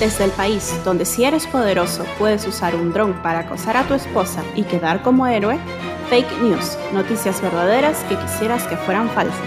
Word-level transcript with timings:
Desde 0.00 0.24
el 0.24 0.30
país 0.30 0.80
donde 0.84 1.04
si 1.04 1.24
eres 1.24 1.46
poderoso 1.48 2.04
puedes 2.20 2.46
usar 2.46 2.76
un 2.76 2.92
dron 2.92 3.20
para 3.20 3.40
acosar 3.40 3.76
a 3.76 3.86
tu 3.88 3.94
esposa 3.94 4.44
y 4.54 4.62
quedar 4.62 5.02
como 5.02 5.26
héroe, 5.26 5.58
fake 6.08 6.40
news, 6.40 6.78
noticias 6.92 7.42
verdaderas 7.42 8.04
que 8.04 8.16
quisieras 8.16 8.64
que 8.68 8.76
fueran 8.76 9.08
falsas. 9.10 9.42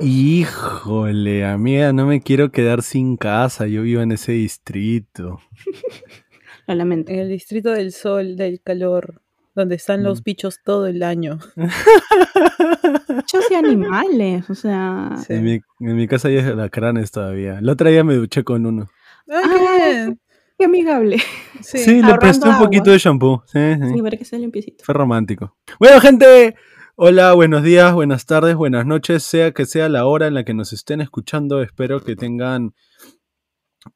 Híjole, 0.00 1.44
amiga, 1.44 1.92
no 1.92 2.06
me 2.06 2.20
quiero 2.20 2.50
quedar 2.50 2.82
sin 2.82 3.16
casa, 3.18 3.66
yo 3.66 3.82
vivo 3.82 4.00
en 4.00 4.12
ese 4.12 4.32
distrito. 4.32 5.38
Lo 6.66 6.74
lamento. 6.74 7.12
En 7.12 7.18
el 7.20 7.28
distrito 7.28 7.70
del 7.70 7.92
sol, 7.92 8.36
del 8.36 8.60
calor, 8.62 9.20
donde 9.54 9.74
están 9.76 10.02
los 10.02 10.20
Mm. 10.20 10.24
bichos 10.24 10.58
todo 10.64 10.86
el 10.86 11.02
año. 11.02 11.38
Muchos 13.08 13.50
y 13.50 13.54
animales, 13.54 14.48
o 14.50 14.54
sea... 14.54 15.10
Sí. 15.26 15.34
En, 15.34 15.44
mi, 15.44 15.52
en 15.80 15.96
mi 15.96 16.06
casa 16.08 16.28
hay 16.28 16.38
alacranes 16.38 17.10
todavía. 17.10 17.58
El 17.58 17.68
otro 17.68 17.88
día 17.88 18.04
me 18.04 18.14
duché 18.14 18.44
con 18.44 18.66
uno. 18.66 18.88
¡Ay, 19.28 19.42
Ah, 19.44 19.78
qué! 20.08 20.16
Qué 20.58 20.64
amigable. 20.66 21.16
Sí. 21.60 21.78
Sí, 21.78 22.02
le 22.02 22.14
presté 22.18 22.46
un 22.46 22.54
agua. 22.54 22.66
poquito 22.66 22.90
de 22.90 22.98
shampoo. 22.98 23.42
Sí, 23.46 23.58
sí. 23.80 23.88
Sí, 23.94 24.02
para 24.02 24.16
que 24.16 24.24
sea 24.24 24.38
limpiecito. 24.38 24.84
Fue 24.84 24.94
romántico. 24.94 25.56
Bueno, 25.80 26.00
gente, 26.00 26.54
hola, 26.94 27.32
buenos 27.32 27.62
días, 27.62 27.92
buenas 27.94 28.26
tardes, 28.26 28.54
buenas 28.54 28.86
noches, 28.86 29.22
sea 29.24 29.52
que 29.52 29.64
sea 29.66 29.88
la 29.88 30.06
hora 30.06 30.26
en 30.28 30.34
la 30.34 30.44
que 30.44 30.54
nos 30.54 30.72
estén 30.72 31.00
escuchando. 31.00 31.62
Espero 31.62 32.00
que 32.00 32.16
tengan 32.16 32.74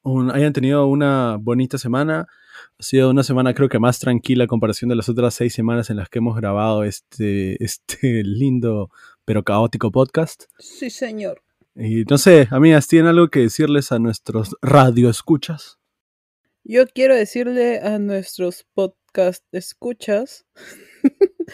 un- 0.03 0.31
hayan 0.31 0.51
tenido 0.53 0.87
una 0.87 1.37
bonita 1.39 1.77
semana. 1.77 2.27
Ha 2.79 2.83
sido 2.83 3.09
una 3.09 3.23
semana 3.23 3.53
creo 3.53 3.69
que 3.69 3.79
más 3.79 3.99
tranquila 3.99 4.45
a 4.45 4.47
comparación 4.47 4.89
de 4.89 4.95
las 4.95 5.09
otras 5.09 5.33
seis 5.33 5.53
semanas 5.53 5.89
en 5.89 5.97
las 5.97 6.09
que 6.09 6.19
hemos 6.19 6.35
grabado 6.35 6.83
este, 6.83 7.63
este 7.63 8.23
lindo 8.23 8.89
pero 9.25 9.43
caótico 9.43 9.91
podcast. 9.91 10.45
Sí, 10.57 10.89
señor. 10.89 11.43
Y 11.75 12.05
no 12.05 12.17
sé, 12.17 12.47
amigas, 12.49 12.87
¿tienen 12.87 13.09
algo 13.09 13.29
que 13.29 13.41
decirles 13.41 13.91
a 13.91 13.99
nuestros 13.99 14.55
radioescuchas? 14.61 15.77
Yo 16.63 16.87
quiero 16.87 17.15
decirle 17.15 17.79
a 17.81 17.99
nuestros 17.99 18.65
podcast 18.73 19.43
escuchas. 19.51 20.45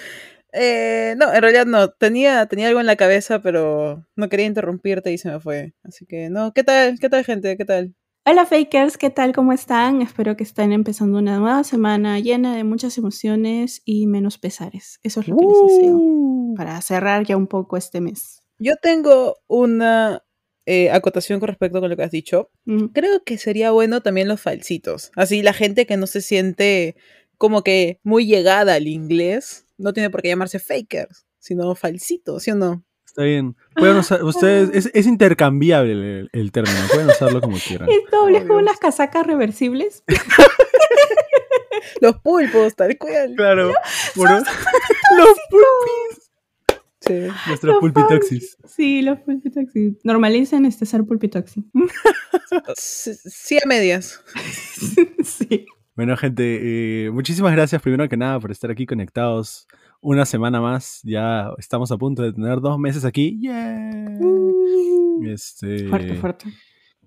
eh, 0.54 1.14
no, 1.18 1.34
en 1.34 1.42
realidad 1.42 1.66
no. 1.66 1.90
Tenía, 1.90 2.46
tenía 2.48 2.70
algo 2.70 2.80
en 2.80 2.86
la 2.86 2.96
cabeza, 2.96 3.42
pero 3.42 4.08
no 4.16 4.30
quería 4.30 4.46
interrumpirte 4.46 5.12
y 5.12 5.18
se 5.18 5.30
me 5.30 5.40
fue. 5.40 5.74
Así 5.84 6.06
que 6.06 6.30
no. 6.30 6.54
¿Qué 6.54 6.64
tal? 6.64 6.98
¿Qué 7.00 7.09
tal, 7.09 7.26
gente? 7.26 7.58
¿Qué 7.58 7.66
tal? 7.66 7.94
Hola 8.26 8.46
Fakers, 8.46 8.98
¿qué 8.98 9.10
tal? 9.10 9.34
¿Cómo 9.34 9.52
están? 9.52 10.02
Espero 10.02 10.38
que 10.38 10.44
estén 10.44 10.72
empezando 10.72 11.20
una 11.20 11.40
nueva 11.40 11.64
semana 11.66 12.20
llena 12.20 12.56
de 12.56 12.64
muchas 12.64 12.98
emociones 12.98 13.82
y 13.84 14.08
menos 14.08 14.38
pesares. 14.38 15.00
Eso 15.04 15.20
es 15.20 15.28
lo 15.28 15.36
que 15.36 15.46
les 15.46 15.58
deseo 15.68 15.98
Uh. 15.98 16.54
para 16.56 16.80
cerrar 16.82 17.26
ya 17.26 17.36
un 17.36 17.48
poco 17.48 17.76
este 17.76 18.00
mes. 18.00 18.42
Yo 18.60 18.76
tengo 18.82 19.38
una 19.48 20.24
eh, 20.66 20.90
acotación 20.92 21.42
con 21.42 21.48
respecto 21.50 21.82
con 21.82 21.90
lo 21.90 21.98
que 21.98 22.04
has 22.04 22.12
dicho. 22.12 22.50
Mm, 22.66 22.86
Creo 22.94 23.24
que 23.26 23.38
sería 23.38 23.72
bueno 23.72 24.02
también 24.02 24.30
los 24.30 24.40
falsitos. 24.40 25.12
Así 25.18 25.42
la 25.42 25.52
gente 25.54 25.86
que 25.86 25.98
no 25.98 26.08
se 26.08 26.22
siente 26.22 26.96
como 27.38 27.62
que 27.62 28.00
muy 28.04 28.26
llegada 28.26 28.76
al 28.76 28.88
inglés 28.88 29.66
no 29.78 29.92
tiene 29.92 30.10
por 30.10 30.22
qué 30.22 30.30
llamarse 30.30 30.60
fakers, 30.60 31.26
sino 31.40 31.76
falsitos, 31.76 32.44
¿sí 32.44 32.52
o 32.52 32.56
no? 32.56 32.86
Está 33.14 33.25
bien. 33.25 33.56
Pueden 33.75 33.97
usar, 33.97 34.23
ustedes, 34.23 34.72
es, 34.73 34.89
es 34.92 35.06
intercambiable 35.06 35.92
el, 35.92 36.30
el 36.33 36.52
término, 36.52 36.80
pueden 36.92 37.11
usarlo 37.11 37.42
como 37.42 37.58
quieran. 37.59 37.88
Es 37.88 38.09
doble, 38.11 38.39
es 38.39 38.45
como 38.45 38.61
las 38.61 38.80
casacas 38.80 39.28
reversibles. 39.28 40.03
Los 42.02 42.17
pulpos, 42.22 42.75
tal 42.75 42.97
cual. 42.97 43.36
Claro, 43.38 43.67
los 44.16 44.44
pulpis. 45.50 46.31
Sí. 47.00 47.14
Nuestros 47.47 47.73
Los 47.73 47.80
pulpitoxis. 47.80 48.58
Sí, 48.66 49.02
los 49.03 49.19
pulpitoxi. 49.19 50.00
Normalicen 50.03 50.66
este 50.66 50.86
ser 50.88 51.03
pulpitoxi. 51.03 51.64
Sí, 52.75 53.14
sí 53.14 53.58
a 53.64 53.67
medias. 53.67 54.23
sí. 55.23 55.66
Bueno, 55.96 56.18
gente, 56.18 57.06
eh, 57.06 57.12
muchísimas 57.12 57.52
gracias 57.52 57.79
primero 57.81 58.09
que 58.09 58.18
nada 58.18 58.40
por 58.40 58.52
estar 58.52 58.72
aquí 58.72 58.85
conectados 58.88 59.68
una 60.03 60.25
semana 60.25 60.62
más. 60.62 61.00
Ya 61.03 61.50
estamos 61.58 61.91
a 61.91 61.97
punto 61.97 62.22
de 62.22 62.34
tener 62.34 62.59
dos 62.59 62.78
meses 62.78 63.06
aquí. 63.06 63.40
¡Yeah! 63.41 64.19
Este, 65.24 65.88
Fuerte, 65.88 66.16
fuerte. 66.16 66.53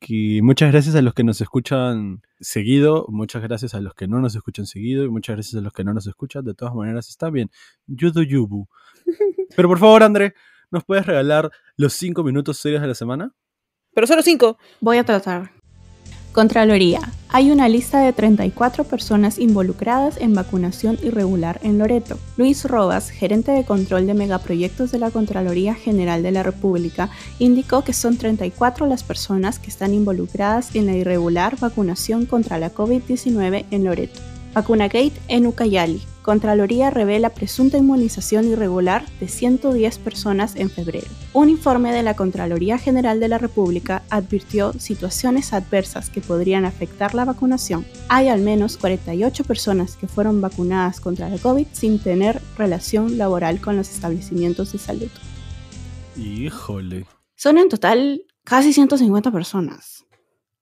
Y 0.01 0.43
muchas 0.43 0.73
gracias 0.73 0.95
a 0.95 1.03
los 1.03 1.15
que 1.15 1.25
nos 1.25 1.41
escuchan 1.41 2.23
seguido, 2.39 3.07
muchas 3.09 3.43
gracias 3.43 3.75
a 3.75 3.81
los 3.81 3.95
que 3.95 4.07
no 4.07 4.21
nos 4.21 4.35
escuchan 4.35 4.67
seguido 4.67 5.05
y 5.05 5.09
muchas 5.09 5.37
gracias 5.37 5.55
a 5.57 5.63
los 5.63 5.73
que 5.73 5.85
no 5.85 5.95
nos 5.95 6.07
escuchan. 6.07 6.45
De 6.45 6.55
todas 6.55 6.75
maneras, 6.75 7.09
está 7.09 7.31
bien. 7.31 7.51
Yudu 7.87 8.23
yubu. 8.23 8.69
Pero 9.57 9.69
por 9.69 9.79
favor, 9.79 10.03
André, 10.03 10.35
¿nos 10.71 10.85
puedes 10.85 11.07
regalar 11.07 11.51
los 11.77 11.93
cinco 11.93 12.25
minutos 12.25 12.59
serios 12.59 12.83
de 12.83 12.89
la 12.89 12.95
semana? 12.95 13.35
Pero 13.95 14.07
solo 14.07 14.23
cinco. 14.23 14.59
Voy 14.81 14.99
a 14.99 15.05
tratar. 15.05 15.56
Contraloría. 16.37 17.01
Hay 17.31 17.51
una 17.51 17.67
lista 17.67 18.01
de 18.01 18.13
34 18.13 18.85
personas 18.85 19.39
involucradas 19.39 20.19
en 20.19 20.35
vacunación 20.35 20.99
irregular 21.03 21.59
en 21.63 21.79
Loreto. 21.79 22.19
Luis 22.37 22.67
Robas, 22.67 23.09
gerente 23.09 23.53
de 23.53 23.65
control 23.65 24.07
de 24.07 24.13
megaproyectos 24.13 24.93
de 24.93 24.99
la 24.99 25.11
Contraloría 25.11 25.75
General 25.75 26.23
de 26.23 26.33
la 26.33 26.43
República, 26.43 27.09
indicó 27.39 27.85
que 27.85 27.95
son 27.95 28.19
34 28.19 28.85
las 28.85 29.03
personas 29.03 29.59
que 29.59 29.71
están 29.71 29.95
involucradas 29.95 30.77
en 30.77 30.85
la 30.85 30.95
irregular 30.95 31.59
vacunación 31.59 32.27
contra 32.27 32.59
la 32.59 32.71
COVID-19 32.71 33.65
en 33.71 33.85
Loreto. 33.85 34.21
Vacunagate 34.57 35.13
en 35.29 35.47
Ucayali. 35.47 36.01
Contraloría 36.23 36.89
revela 36.89 37.29
presunta 37.29 37.77
inmunización 37.77 38.47
irregular 38.47 39.05
de 39.21 39.29
110 39.29 39.99
personas 39.99 40.57
en 40.57 40.71
febrero. 40.71 41.09
Un 41.35 41.51
informe 41.51 41.93
de 41.93 42.03
la 42.03 42.17
Contraloría 42.17 42.79
General 42.79 43.21
de 43.21 43.29
la 43.29 43.37
República 43.37 44.03
advirtió 44.09 44.73
situaciones 44.73 45.53
adversas 45.53 46.09
que 46.09 46.23
podrían 46.23 46.65
afectar 46.65 47.15
la 47.15 47.27
vacunación. 47.27 47.85
Hay 48.09 48.29
al 48.29 48.41
menos 48.41 48.79
48 48.79 49.45
personas 49.45 49.95
que 49.95 50.09
fueron 50.09 50.41
vacunadas 50.41 51.01
contra 51.01 51.29
la 51.29 51.37
COVID 51.37 51.67
sin 51.73 51.99
tener 51.99 52.41
relación 52.57 53.19
laboral 53.19 53.61
con 53.61 53.77
los 53.77 53.91
establecimientos 53.91 54.73
de 54.73 54.79
salud. 54.79 55.11
Híjole. 56.17 57.05
Son 57.35 57.59
en 57.59 57.69
total 57.69 58.23
casi 58.43 58.73
150 58.73 59.31
personas. 59.31 60.07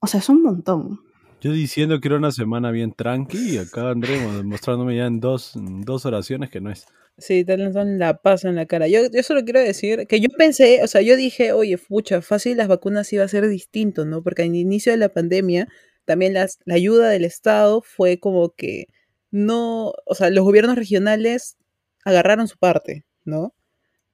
O 0.01 0.09
sea, 0.09 0.19
es 0.19 0.29
un 0.29 0.43
montón. 0.43 1.04
Yo 1.45 1.53
diciendo 1.53 2.01
que 2.01 2.09
era 2.09 2.17
una 2.17 2.33
semana 2.33 2.71
bien 2.71 2.93
tranqui 2.95 3.37
y 3.37 3.59
acá 3.59 3.91
André 3.91 4.19
mo- 4.19 4.43
mostrándome 4.45 4.97
ya 4.97 5.05
en 5.05 5.21
dos, 5.21 5.55
en 5.57 5.83
dos 5.83 6.07
oraciones 6.07 6.49
que 6.49 6.63
no 6.63 6.71
es. 6.71 6.87
Sí, 7.19 7.45
te 7.45 7.59
lanzan 7.59 7.99
la 7.99 8.17
paz 8.23 8.47
en 8.47 8.55
la 8.57 8.65
cara. 8.65 8.89
Yo, 8.89 9.01
yo 9.13 9.23
solo 9.23 9.45
quiero 9.45 9.61
decir 9.61 10.07
que 10.09 10.21
yo 10.21 10.29
pensé, 10.39 10.83
o 10.83 10.87
sea, 10.87 11.03
yo 11.03 11.17
dije, 11.17 11.53
oye, 11.53 11.77
pucha, 11.77 12.23
fácil 12.23 12.57
las 12.57 12.67
vacunas 12.69 13.13
iba 13.13 13.25
a 13.25 13.29
ser 13.29 13.47
distinto, 13.47 14.07
¿no? 14.07 14.23
Porque 14.23 14.41
al 14.41 14.55
inicio 14.57 14.91
de 14.91 14.97
la 14.97 15.11
pandemia, 15.11 15.69
también 16.07 16.33
las, 16.33 16.61
la 16.65 16.77
ayuda 16.77 17.11
del 17.11 17.27
Estado 17.27 17.83
fue 17.83 18.19
como 18.19 18.55
que 18.57 18.87
no, 19.31 19.93
o 20.07 20.15
sea, 20.15 20.31
los 20.31 20.45
gobiernos 20.45 20.77
regionales 20.77 21.59
agarraron 22.07 22.49
su 22.49 22.57
parte, 22.57 23.05
¿no? 23.27 23.53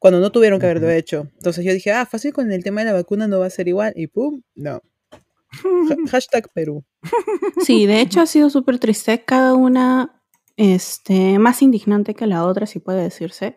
Cuando 0.00 0.18
no 0.18 0.32
tuvieron 0.32 0.58
que 0.58 0.66
haberlo 0.66 0.90
hecho. 0.90 1.28
Entonces 1.36 1.64
yo 1.64 1.72
dije, 1.72 1.92
ah, 1.92 2.06
fácil 2.06 2.32
con 2.32 2.50
el 2.50 2.64
tema 2.64 2.80
de 2.80 2.86
la 2.86 2.92
vacuna 2.94 3.28
no 3.28 3.38
va 3.38 3.46
a 3.46 3.50
ser 3.50 3.68
igual. 3.68 3.92
Y 3.96 4.08
pum, 4.08 4.42
no. 4.56 4.82
Ha- 5.52 5.96
hashtag 6.10 6.48
Perú. 6.54 6.84
Sí, 7.62 7.86
de 7.86 8.00
hecho 8.00 8.20
ha 8.20 8.26
sido 8.26 8.50
súper 8.50 8.78
triste. 8.78 9.24
Cada 9.24 9.54
una 9.54 10.22
este, 10.56 11.38
más 11.38 11.62
indignante 11.62 12.14
que 12.14 12.26
la 12.26 12.44
otra, 12.44 12.66
si 12.66 12.80
puede 12.80 13.02
decirse. 13.02 13.56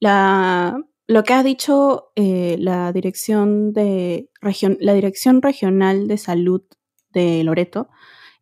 La, 0.00 0.76
lo 1.06 1.22
que 1.24 1.34
ha 1.34 1.42
dicho 1.42 2.12
eh, 2.16 2.56
la, 2.58 2.92
dirección 2.92 3.72
de 3.72 4.30
region, 4.40 4.76
la 4.80 4.94
Dirección 4.94 5.42
Regional 5.42 6.08
de 6.08 6.18
Salud 6.18 6.62
de 7.10 7.44
Loreto 7.44 7.88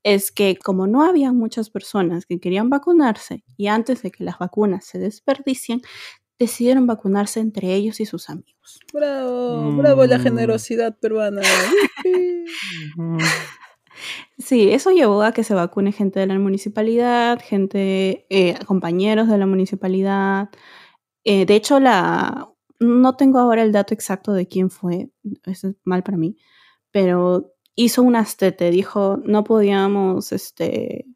es 0.05 0.33
que 0.33 0.57
como 0.57 0.87
no 0.87 1.05
había 1.05 1.33
muchas 1.33 1.71
personas 1.71 2.27
que 2.27 2.41
querían 2.41 2.71
vacunarse 2.71 3.45
y 3.57 3.69
antes 3.69 4.03
de 4.03 4.11
que 4.11 4.25
las 4.25 4.39
vacunas 4.39 4.85
se 4.85 4.99
desperdicien, 4.99 5.83
decidieron 6.43 6.87
vacunarse 6.87 7.41
entre 7.41 7.75
ellos 7.75 7.99
y 8.01 8.07
sus 8.07 8.29
amigos. 8.31 8.79
Bravo, 8.93 9.73
bravo 9.77 10.05
la 10.07 10.19
Mm. 10.19 10.23
generosidad 10.23 10.97
peruana. 10.99 11.43
Yupi. 12.05 12.45
Sí, 14.39 14.71
eso 14.71 14.91
llevó 14.91 15.23
a 15.23 15.33
que 15.33 15.45
se 15.45 15.55
vacune 15.55 15.93
gente 15.93 16.19
de 16.21 16.27
la 16.27 16.39
municipalidad, 16.39 17.39
gente, 17.43 18.27
eh, 18.31 18.59
compañeros 18.67 19.29
de 19.29 19.39
la 19.39 19.47
municipalidad. 19.47 20.49
Eh, 21.25 21.47
de 21.47 21.55
hecho, 21.55 21.79
la 21.81 22.49
no 22.81 23.15
tengo 23.17 23.39
ahora 23.39 23.63
el 23.63 23.71
dato 23.71 23.95
exacto 23.95 24.33
de 24.33 24.49
quién 24.49 24.69
fue, 24.69 25.11
eso 25.47 25.69
es 25.69 25.77
mal 25.85 26.03
para 26.03 26.17
mí, 26.19 26.37
pero 26.91 27.53
hizo 27.77 28.03
un 28.03 28.17
astete, 28.17 28.73
dijo, 28.73 29.19
no 29.25 29.45
podíamos, 29.45 30.33
este, 30.33 31.07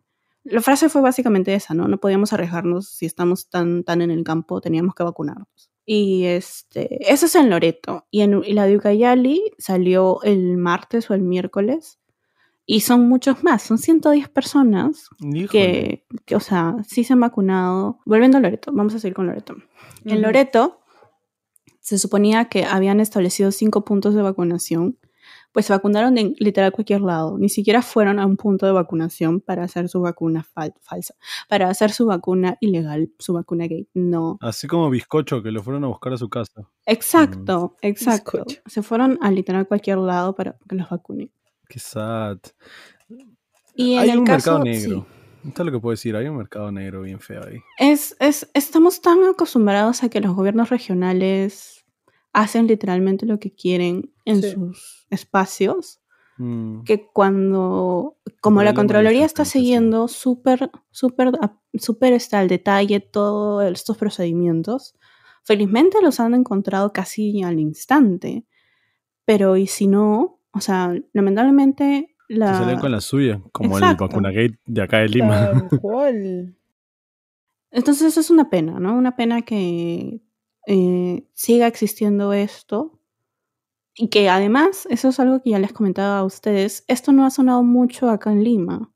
la 0.49 0.63
frase 0.63 0.89
fue 0.89 1.01
básicamente 1.03 1.55
esa, 1.55 1.75
¿no? 1.75 1.89
No 1.89 1.99
podíamos 1.99 2.33
arriesgarnos 2.33 2.89
si 2.89 3.07
estamos 3.07 3.49
tan, 3.49 3.85
tan 3.85 4.01
en 4.01 4.11
el 4.11 4.25
campo, 4.25 4.61
teníamos 4.61 4.95
que 4.95 5.03
vacunarnos. 5.03 5.71
Y 5.85 6.25
este, 6.25 7.13
eso 7.13 7.27
es 7.27 7.35
en 7.35 7.51
Loreto. 7.51 8.07
Y, 8.11 8.23
en, 8.23 8.43
y 8.45 8.53
la 8.53 8.67
de 8.67 8.77
Ucayali 8.77 9.53
salió 9.59 10.23
el 10.23 10.57
martes 10.57 11.11
o 11.11 11.15
el 11.15 11.23
miércoles. 11.23 11.99
Y 12.69 12.81
son 12.81 13.09
muchos 13.09 13.45
más, 13.45 13.63
son 13.63 13.79
110 13.79 14.29
personas 14.29 15.09
que, 15.51 16.05
que, 16.25 16.35
o 16.35 16.41
sea, 16.41 16.75
sí 16.85 17.05
se 17.05 17.13
han 17.13 17.21
vacunado. 17.21 18.01
Volviendo 18.05 18.39
a 18.39 18.41
Loreto, 18.41 18.73
vamos 18.73 18.95
a 18.97 18.99
seguir 18.99 19.15
con 19.15 19.27
Loreto. 19.27 19.55
En. 20.05 20.21
Loreto 20.21 20.81
se 21.79 21.99
suponía 21.99 22.47
que 22.47 22.65
habían 22.65 22.99
establecido 22.99 23.53
cinco 23.53 23.85
puntos 23.85 24.17
de 24.17 24.23
vacunación 24.23 24.99
pues 25.56 25.64
se 25.64 25.73
vacunaron 25.73 26.19
en 26.19 26.35
literal 26.38 26.70
cualquier 26.70 27.00
lado. 27.00 27.38
Ni 27.38 27.49
siquiera 27.49 27.81
fueron 27.81 28.19
a 28.19 28.26
un 28.26 28.37
punto 28.37 28.67
de 28.67 28.73
vacunación 28.73 29.41
para 29.41 29.64
hacer 29.64 29.88
su 29.88 30.03
vacuna 30.03 30.44
falsa, 30.44 31.14
para 31.49 31.70
hacer 31.70 31.93
su 31.93 32.05
vacuna 32.05 32.58
ilegal, 32.61 33.11
su 33.19 33.32
vacuna 33.32 33.67
gay. 33.67 33.88
No. 33.94 34.37
Así 34.43 34.67
como 34.67 34.91
bizcocho, 34.91 35.43
que 35.43 35.50
lo 35.50 35.62
fueron 35.62 35.85
a 35.85 35.87
buscar 35.87 36.12
a 36.12 36.19
su 36.19 36.29
casa. 36.29 36.69
Exacto, 36.85 37.75
mm. 37.82 37.87
exacto. 37.87 38.44
Se 38.67 38.82
fueron 38.82 39.19
a 39.23 39.31
literal 39.31 39.67
cualquier 39.67 39.97
lado 39.97 40.35
para 40.35 40.58
que 40.69 40.76
los 40.76 40.91
vacunen. 40.91 41.31
Qué 41.67 41.79
sad. 41.79 42.37
Y 43.75 43.94
en 43.94 44.00
Hay 44.00 44.11
el 44.11 44.19
un 44.19 44.26
caso, 44.26 44.59
mercado 44.59 44.62
negro. 44.62 45.06
Esto 45.49 45.62
es 45.62 45.67
lo 45.67 45.73
que 45.73 45.81
puedo 45.81 45.93
decir, 45.93 46.17
hay 46.17 46.29
un 46.29 46.37
mercado 46.37 46.70
negro 46.70 47.00
bien 47.00 47.19
feo 47.19 47.43
ahí. 47.43 47.61
Es, 47.79 48.14
es, 48.20 48.50
estamos 48.52 49.00
tan 49.00 49.25
acostumbrados 49.25 50.02
a 50.02 50.11
que 50.11 50.20
los 50.20 50.37
gobiernos 50.37 50.69
regionales 50.69 51.75
hacen 52.37 52.67
literalmente 52.67 53.25
lo 53.25 53.41
que 53.41 53.55
quieren 53.55 54.12
en 54.27 54.43
sus 54.43 55.06
espacios, 55.09 56.03
mm. 56.37 56.83
que 56.83 57.06
cuando, 57.11 58.19
como 58.43 58.62
la 58.62 58.75
Contraloría 58.75 59.25
está 59.25 59.47
siguiendo 59.47 60.06
súper, 60.06 60.71
súper, 60.91 61.33
súper 61.73 62.12
está 62.12 62.41
al 62.41 62.49
detalle 62.49 63.00
todos 63.00 63.65
estos 63.65 63.97
procedimientos, 63.97 64.94
felizmente 65.44 66.03
los 66.03 66.21
han 66.21 66.35
encontrado 66.35 66.93
casi 66.93 67.43
al 67.43 67.59
instante, 67.59 68.44
pero 69.25 69.56
y 69.56 69.67
si 69.67 69.87
no, 69.87 70.41
o 70.50 70.61
sea, 70.61 70.94
lamentablemente 71.15 72.17
la... 72.29 72.53
Se 72.53 72.65
salen 72.65 72.81
con 72.81 72.93
la 72.93 73.00
suya, 73.00 73.41
como 73.50 73.79
el 73.79 73.97
vacunagate 73.97 74.59
de 74.67 74.83
acá 74.83 74.99
de 74.99 75.09
Lima. 75.09 75.53
Entonces 77.71 78.09
eso 78.09 78.21
es 78.21 78.29
una 78.29 78.50
pena, 78.50 78.79
¿no? 78.79 78.94
Una 78.94 79.17
pena 79.17 79.41
que 79.41 80.21
eh, 80.67 81.27
siga 81.33 81.67
existiendo 81.67 82.33
esto 82.33 82.99
y 83.95 84.09
que 84.09 84.29
además, 84.29 84.87
eso 84.91 85.09
es 85.09 85.19
algo 85.21 85.43
que 85.43 85.51
ya 85.51 85.59
les 85.59 85.73
comentaba 85.73 86.19
a 86.19 86.25
ustedes, 86.25 86.85
esto 86.87 87.13
no 87.13 87.25
ha 87.25 87.31
sonado 87.31 87.63
mucho 87.63 88.11
acá 88.11 88.31
en 88.31 88.45
Lima. 88.45 88.93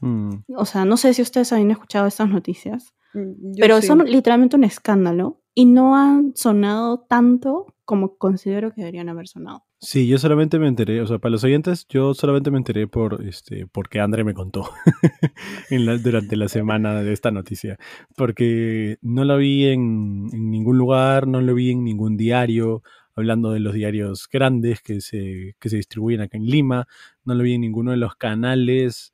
Mm. 0.00 0.44
O 0.56 0.64
sea, 0.64 0.84
no 0.84 0.96
sé 0.96 1.12
si 1.12 1.22
ustedes 1.22 1.52
habían 1.52 1.72
escuchado 1.72 2.06
estas 2.06 2.28
noticias, 2.28 2.94
mm, 3.14 3.54
pero 3.58 3.82
son 3.82 4.04
literalmente 4.04 4.54
un 4.54 4.64
escándalo 4.64 5.40
y 5.54 5.64
no 5.64 5.96
han 5.96 6.36
sonado 6.36 7.00
tanto 7.00 7.74
como 7.84 8.16
considero 8.16 8.72
que 8.72 8.82
deberían 8.82 9.08
haber 9.08 9.26
sonado. 9.26 9.64
Sí, 9.80 10.08
yo 10.08 10.18
solamente 10.18 10.58
me 10.58 10.66
enteré, 10.66 11.00
o 11.00 11.06
sea, 11.06 11.18
para 11.18 11.30
los 11.30 11.44
oyentes, 11.44 11.86
yo 11.88 12.12
solamente 12.12 12.50
me 12.50 12.58
enteré 12.58 12.88
por 12.88 13.24
este, 13.24 13.64
porque 13.68 14.00
André 14.00 14.24
me 14.24 14.34
contó 14.34 14.68
durante 16.02 16.34
la 16.34 16.48
semana 16.48 17.00
de 17.00 17.12
esta 17.12 17.30
noticia. 17.30 17.78
Porque 18.16 18.98
no 19.02 19.24
la 19.24 19.36
vi 19.36 19.66
en, 19.66 20.26
ningún 20.50 20.78
lugar, 20.78 21.28
no 21.28 21.40
lo 21.40 21.54
vi 21.54 21.70
en 21.70 21.84
ningún 21.84 22.16
diario, 22.16 22.82
hablando 23.14 23.52
de 23.52 23.60
los 23.60 23.72
diarios 23.72 24.28
grandes 24.32 24.82
que 24.82 25.00
se, 25.00 25.54
que 25.60 25.68
se 25.68 25.76
distribuyen 25.76 26.22
acá 26.22 26.36
en 26.38 26.46
Lima, 26.46 26.88
no 27.24 27.34
lo 27.34 27.44
vi 27.44 27.54
en 27.54 27.60
ninguno 27.60 27.92
de 27.92 27.98
los 27.98 28.16
canales 28.16 29.12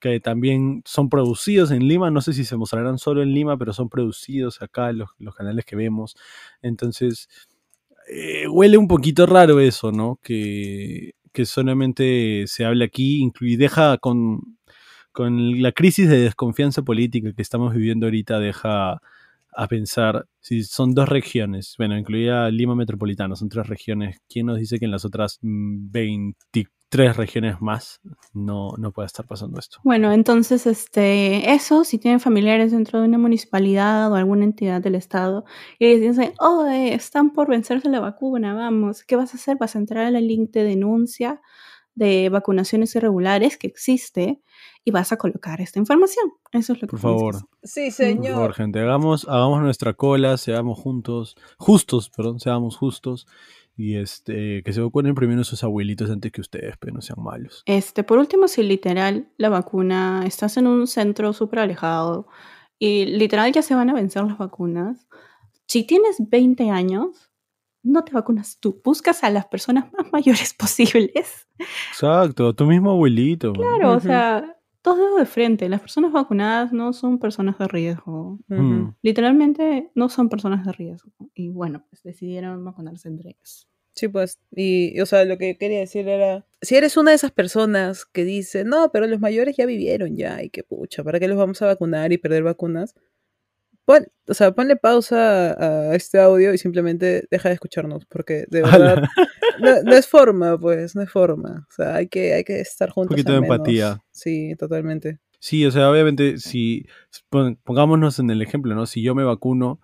que 0.00 0.18
también 0.18 0.82
son 0.86 1.08
producidos 1.10 1.70
en 1.70 1.86
Lima, 1.86 2.10
no 2.10 2.22
sé 2.22 2.32
si 2.32 2.44
se 2.44 2.56
mostrarán 2.56 2.98
solo 2.98 3.22
en 3.22 3.34
Lima, 3.34 3.58
pero 3.58 3.72
son 3.72 3.88
producidos 3.90 4.62
acá 4.62 4.92
los, 4.92 5.10
los 5.18 5.34
canales 5.34 5.64
que 5.66 5.76
vemos. 5.76 6.16
Entonces, 6.62 7.28
eh, 8.12 8.48
huele 8.48 8.76
un 8.76 8.88
poquito 8.88 9.26
raro 9.26 9.60
eso, 9.60 9.92
¿no? 9.92 10.18
Que, 10.22 11.12
solamente 11.44 12.44
se 12.48 12.66
hable 12.66 12.84
aquí 12.84 13.30
y 13.40 13.56
deja 13.56 13.96
con, 13.96 14.58
con 15.10 15.62
la 15.62 15.72
crisis 15.72 16.06
de 16.10 16.18
desconfianza 16.18 16.82
política 16.82 17.32
que 17.32 17.40
estamos 17.40 17.72
viviendo 17.72 18.06
ahorita, 18.06 18.38
deja 18.38 19.00
a 19.52 19.66
pensar 19.68 20.26
si 20.40 20.64
son 20.64 20.94
dos 20.94 21.08
regiones, 21.08 21.74
bueno, 21.78 21.96
incluida 21.96 22.50
Lima 22.50 22.74
Metropolitana, 22.74 23.36
son 23.36 23.48
tres 23.48 23.68
regiones. 23.68 24.18
¿Quién 24.28 24.46
nos 24.46 24.58
dice 24.58 24.78
que 24.78 24.84
en 24.84 24.90
las 24.90 25.04
otras 25.04 25.38
20 25.42 26.36
mm, 26.54 26.62
tres 26.90 27.16
regiones 27.16 27.60
más, 27.60 28.00
no, 28.34 28.72
no 28.76 28.92
puede 28.92 29.06
estar 29.06 29.24
pasando 29.24 29.60
esto. 29.60 29.78
Bueno, 29.84 30.12
entonces, 30.12 30.66
este, 30.66 31.54
eso, 31.54 31.84
si 31.84 31.98
tienen 31.98 32.18
familiares 32.18 32.72
dentro 32.72 33.00
de 33.00 33.06
una 33.06 33.16
municipalidad 33.16 34.12
o 34.12 34.16
alguna 34.16 34.44
entidad 34.44 34.82
del 34.82 34.96
Estado 34.96 35.44
y 35.78 35.86
les 35.86 36.00
dicen, 36.00 36.34
oh, 36.40 36.66
están 36.66 37.30
por 37.30 37.48
vencerse 37.48 37.88
la 37.88 38.00
vacuna, 38.00 38.54
vamos, 38.54 39.04
¿qué 39.04 39.14
vas 39.14 39.32
a 39.32 39.36
hacer? 39.36 39.56
Vas 39.58 39.76
a 39.76 39.78
entrar 39.78 40.04
al 40.04 40.26
link 40.26 40.50
de 40.50 40.64
denuncia 40.64 41.40
de 41.94 42.28
vacunaciones 42.28 42.94
irregulares 42.96 43.56
que 43.56 43.68
existe 43.68 44.40
y 44.84 44.90
vas 44.90 45.12
a 45.12 45.16
colocar 45.16 45.60
esta 45.60 45.78
información. 45.78 46.32
Eso 46.50 46.72
es 46.72 46.82
lo 46.82 46.88
que 46.88 46.92
Por 46.92 47.00
favor. 47.00 47.36
Sí, 47.62 47.92
señor. 47.92 48.22
Por 48.22 48.34
favor, 48.34 48.54
gente, 48.54 48.80
hagamos, 48.80 49.28
hagamos 49.28 49.60
nuestra 49.60 49.94
cola, 49.94 50.36
seamos 50.38 50.78
juntos, 50.78 51.36
justos, 51.56 52.10
perdón, 52.10 52.40
seamos 52.40 52.76
justos 52.76 53.26
y 53.80 53.96
este, 53.96 54.62
que 54.62 54.74
se 54.74 54.82
vacunen 54.82 55.14
primero 55.14 55.42
sus 55.42 55.64
abuelitos 55.64 56.10
antes 56.10 56.30
que 56.30 56.42
ustedes, 56.42 56.76
pero 56.78 56.92
no 56.92 57.00
sean 57.00 57.22
malos. 57.22 57.62
Este, 57.64 58.04
por 58.04 58.18
último, 58.18 58.46
si 58.46 58.62
literal 58.62 59.28
la 59.38 59.48
vacuna, 59.48 60.24
estás 60.26 60.58
en 60.58 60.66
un 60.66 60.86
centro 60.86 61.32
súper 61.32 61.60
alejado 61.60 62.28
y 62.78 63.06
literal 63.06 63.50
ya 63.52 63.62
se 63.62 63.74
van 63.74 63.88
a 63.88 63.94
vencer 63.94 64.22
las 64.24 64.36
vacunas, 64.36 65.08
si 65.66 65.84
tienes 65.84 66.16
20 66.18 66.68
años, 66.68 67.30
no 67.82 68.04
te 68.04 68.12
vacunas 68.12 68.58
tú, 68.60 68.82
buscas 68.84 69.24
a 69.24 69.30
las 69.30 69.46
personas 69.46 69.90
más 69.94 70.06
mayores 70.12 70.52
posibles. 70.52 71.48
Exacto, 71.88 72.54
tu 72.54 72.66
mismo 72.66 72.90
abuelito. 72.90 73.54
Claro, 73.54 73.92
o 73.92 74.00
sea, 74.00 74.58
todo 74.82 75.16
de 75.16 75.24
frente. 75.24 75.70
Las 75.70 75.80
personas 75.80 76.12
vacunadas 76.12 76.70
no 76.70 76.92
son 76.92 77.18
personas 77.18 77.56
de 77.56 77.66
riesgo. 77.66 78.38
Mm. 78.48 78.90
Literalmente 79.00 79.90
no 79.94 80.10
son 80.10 80.28
personas 80.28 80.66
de 80.66 80.72
riesgo. 80.72 81.12
Y 81.34 81.48
bueno, 81.48 81.82
pues 81.88 82.02
decidieron 82.02 82.62
vacunarse 82.62 83.08
entre 83.08 83.30
ellos. 83.30 83.69
Sí, 83.94 84.08
pues, 84.08 84.38
y, 84.52 84.98
o 85.00 85.06
sea, 85.06 85.24
lo 85.24 85.36
que 85.36 85.56
quería 85.56 85.80
decir 85.80 86.08
era, 86.08 86.46
si 86.62 86.76
eres 86.76 86.96
una 86.96 87.10
de 87.10 87.16
esas 87.16 87.32
personas 87.32 88.06
que 88.06 88.24
dice, 88.24 88.64
no, 88.64 88.90
pero 88.92 89.06
los 89.06 89.20
mayores 89.20 89.56
ya 89.56 89.66
vivieron 89.66 90.16
ya, 90.16 90.42
y 90.42 90.50
qué 90.50 90.62
pucha, 90.62 91.02
¿para 91.02 91.18
qué 91.18 91.28
los 91.28 91.36
vamos 91.36 91.60
a 91.60 91.66
vacunar 91.66 92.12
y 92.12 92.18
perder 92.18 92.42
vacunas? 92.44 92.94
Pon, 93.84 94.06
o 94.28 94.34
sea, 94.34 94.52
ponle 94.52 94.76
pausa 94.76 95.90
a 95.90 95.96
este 95.96 96.20
audio 96.20 96.54
y 96.54 96.58
simplemente 96.58 97.24
deja 97.30 97.48
de 97.48 97.54
escucharnos, 97.54 98.06
porque 98.06 98.44
de 98.48 98.62
verdad 98.62 99.02
no, 99.58 99.92
es 99.92 100.06
forma, 100.06 100.58
pues, 100.58 100.94
no 100.94 101.02
es 101.02 101.10
forma. 101.10 101.66
O 101.68 101.72
sea, 101.72 101.96
hay 101.96 102.06
que, 102.06 102.34
hay 102.34 102.44
que 102.44 102.60
estar 102.60 102.90
juntos. 102.90 103.10
Un 103.10 103.16
poquito 103.16 103.32
de 103.32 103.38
empatía. 103.38 104.00
Sí, 104.12 104.54
totalmente. 104.56 105.18
Sí, 105.40 105.66
o 105.66 105.70
sea, 105.70 105.90
obviamente, 105.90 106.38
si 106.38 106.86
pongámonos 107.64 108.18
en 108.18 108.30
el 108.30 108.42
ejemplo, 108.42 108.74
¿no? 108.74 108.86
Si 108.86 109.02
yo 109.02 109.14
me 109.14 109.24
vacuno, 109.24 109.80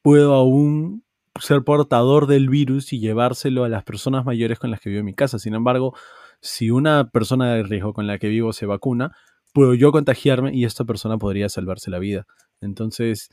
puedo 0.00 0.34
aún 0.34 1.03
ser 1.40 1.62
portador 1.62 2.26
del 2.26 2.48
virus 2.48 2.92
y 2.92 3.00
llevárselo 3.00 3.64
a 3.64 3.68
las 3.68 3.84
personas 3.84 4.24
mayores 4.24 4.58
con 4.58 4.70
las 4.70 4.80
que 4.80 4.90
vivo 4.90 5.00
en 5.00 5.06
mi 5.06 5.14
casa. 5.14 5.38
Sin 5.38 5.54
embargo, 5.54 5.94
si 6.40 6.70
una 6.70 7.10
persona 7.10 7.54
de 7.54 7.62
riesgo 7.62 7.92
con 7.92 8.06
la 8.06 8.18
que 8.18 8.28
vivo 8.28 8.52
se 8.52 8.66
vacuna, 8.66 9.16
puedo 9.52 9.74
yo 9.74 9.92
contagiarme 9.92 10.54
y 10.54 10.64
esta 10.64 10.84
persona 10.84 11.18
podría 11.18 11.48
salvarse 11.48 11.90
la 11.90 11.98
vida. 11.98 12.26
Entonces, 12.60 13.30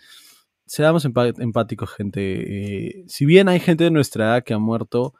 seamos 0.65 1.05
empáticos, 1.05 1.91
gente. 1.91 3.01
Eh, 3.01 3.03
si 3.07 3.25
bien 3.25 3.49
hay 3.49 3.59
gente 3.59 3.83
de 3.83 3.91
nuestra 3.91 4.25
edad 4.25 4.43
que 4.43 4.53
ha 4.53 4.59
muerto, 4.59 5.13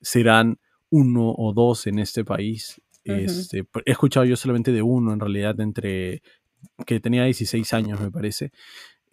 serán 0.00 0.58
uno 0.90 1.34
o 1.36 1.52
dos 1.52 1.86
en 1.86 1.98
este 1.98 2.24
país. 2.24 2.80
este, 3.04 3.64
he 3.84 3.92
escuchado 3.92 4.26
yo 4.26 4.36
solamente 4.36 4.72
de 4.72 4.82
uno, 4.82 5.12
en 5.12 5.20
realidad, 5.20 5.60
entre 5.60 6.22
que 6.84 7.00
tenía 7.00 7.24
16 7.24 7.72
años, 7.72 8.00
me 8.00 8.10
parece 8.10 8.50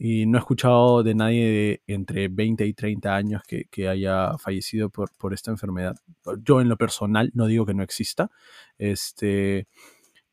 y 0.05 0.25
no 0.25 0.37
he 0.37 0.41
escuchado 0.41 1.01
de 1.01 1.15
nadie 1.15 1.45
de 1.45 1.81
entre 1.87 2.27
20 2.27 2.65
y 2.65 2.73
30 2.73 3.15
años 3.15 3.41
que, 3.47 3.87
haya 3.87 4.37
fallecido 4.37 4.89
por, 4.89 5.09
por, 5.17 5.33
esta 5.33 5.49
enfermedad. 5.49 5.95
Yo 6.43 6.59
en 6.59 6.67
lo 6.67 6.75
personal 6.75 7.31
no 7.33 7.47
digo 7.47 7.65
que 7.65 7.73
no 7.73 7.83
exista, 7.83 8.29
este, 8.77 9.65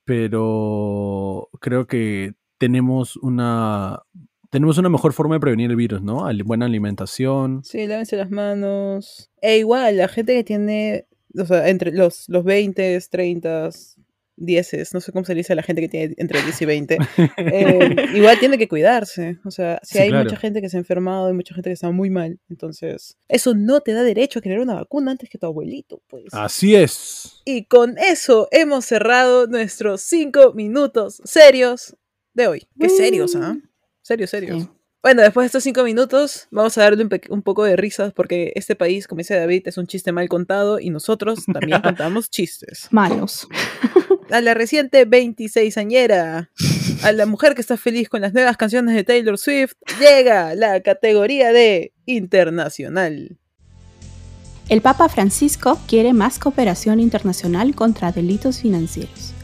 pero 0.04 1.48
creo 1.60 1.86
que 1.86 2.34
tenemos 2.58 3.16
una 3.18 4.02
tenemos 4.50 4.76
una 4.78 4.88
mejor 4.88 5.12
forma 5.12 5.36
de 5.36 5.40
prevenir 5.40 5.70
el 5.70 5.76
virus, 5.76 6.02
¿no? 6.02 6.28
Buena 6.44 6.66
alimentación. 6.66 7.62
Sí, 7.62 7.86
lávense 7.86 8.16
las 8.16 8.32
manos. 8.32 9.30
E 9.40 9.58
igual, 9.58 9.98
la 9.98 10.08
gente 10.08 10.34
que 10.34 10.42
tiene, 10.42 11.06
o 11.38 11.44
sea, 11.44 11.68
entre 11.68 11.92
los, 11.92 12.28
los 12.28 12.42
20, 12.42 12.98
30, 13.08 13.70
dieces, 14.40 14.92
no 14.92 15.00
sé 15.00 15.12
cómo 15.12 15.24
se 15.24 15.34
dice 15.34 15.52
a 15.52 15.56
la 15.56 15.62
gente 15.62 15.80
que 15.82 15.88
tiene 15.88 16.14
entre 16.16 16.42
10 16.42 16.62
y 16.62 16.64
20, 16.64 16.98
eh, 17.36 17.96
igual 18.14 18.38
tiene 18.40 18.58
que 18.58 18.66
cuidarse. 18.66 19.38
O 19.44 19.50
sea, 19.50 19.80
si 19.82 19.98
hay 19.98 20.12
mucha 20.12 20.36
gente 20.36 20.60
que 20.60 20.68
se 20.68 20.76
ha 20.76 20.80
enfermado, 20.80 21.28
hay 21.28 21.34
mucha 21.34 21.54
gente 21.54 21.70
que 21.70 21.74
está 21.74 21.90
muy 21.90 22.10
mal, 22.10 22.40
entonces 22.48 23.16
eso 23.28 23.54
no 23.54 23.80
te 23.80 23.92
da 23.92 24.02
derecho 24.02 24.38
a 24.38 24.42
querer 24.42 24.60
una 24.60 24.74
vacuna 24.74 25.12
antes 25.12 25.28
que 25.30 25.38
tu 25.38 25.46
abuelito, 25.46 26.02
pues. 26.08 26.24
Así 26.32 26.74
es. 26.74 27.42
Y 27.44 27.66
con 27.66 27.96
eso 27.98 28.48
hemos 28.50 28.84
cerrado 28.84 29.46
nuestros 29.46 30.00
5 30.02 30.54
minutos 30.54 31.20
serios 31.24 31.96
de 32.34 32.46
hoy. 32.48 32.68
Qué 32.78 32.88
serios, 32.88 33.36
¿ah? 33.36 33.56
Serios, 34.02 34.30
serios. 34.30 34.68
Bueno, 35.02 35.22
después 35.22 35.44
de 35.44 35.46
estos 35.46 35.64
cinco 35.64 35.82
minutos, 35.82 36.46
vamos 36.50 36.76
a 36.76 36.82
darle 36.82 37.08
un, 37.30 37.42
poco 37.42 37.64
de 37.64 37.74
risas 37.74 38.12
porque 38.12 38.52
este 38.54 38.76
país, 38.76 39.08
como 39.08 39.20
dice 39.20 39.34
David, 39.34 39.62
es 39.64 39.78
un 39.78 39.86
chiste 39.86 40.12
mal 40.12 40.28
contado 40.28 40.78
y 40.78 40.90
nosotros 40.90 41.46
también 41.50 41.80
contamos 41.82 42.28
chistes. 42.28 42.86
Malos. 42.90 43.48
A 44.30 44.40
la 44.40 44.54
reciente 44.54 45.08
26añera, 45.08 46.50
a 47.02 47.12
la 47.12 47.26
mujer 47.26 47.54
que 47.54 47.60
está 47.60 47.76
feliz 47.76 48.08
con 48.08 48.20
las 48.20 48.32
nuevas 48.32 48.56
canciones 48.56 48.94
de 48.94 49.02
Taylor 49.02 49.36
Swift, 49.38 49.72
llega 49.98 50.54
la 50.54 50.80
categoría 50.82 51.52
de 51.52 51.92
internacional. 52.06 53.38
El 54.68 54.82
Papa 54.82 55.08
Francisco 55.08 55.80
quiere 55.88 56.12
más 56.12 56.38
cooperación 56.38 57.00
internacional 57.00 57.74
contra 57.74 58.12
delitos 58.12 58.60
financieros. 58.60 59.34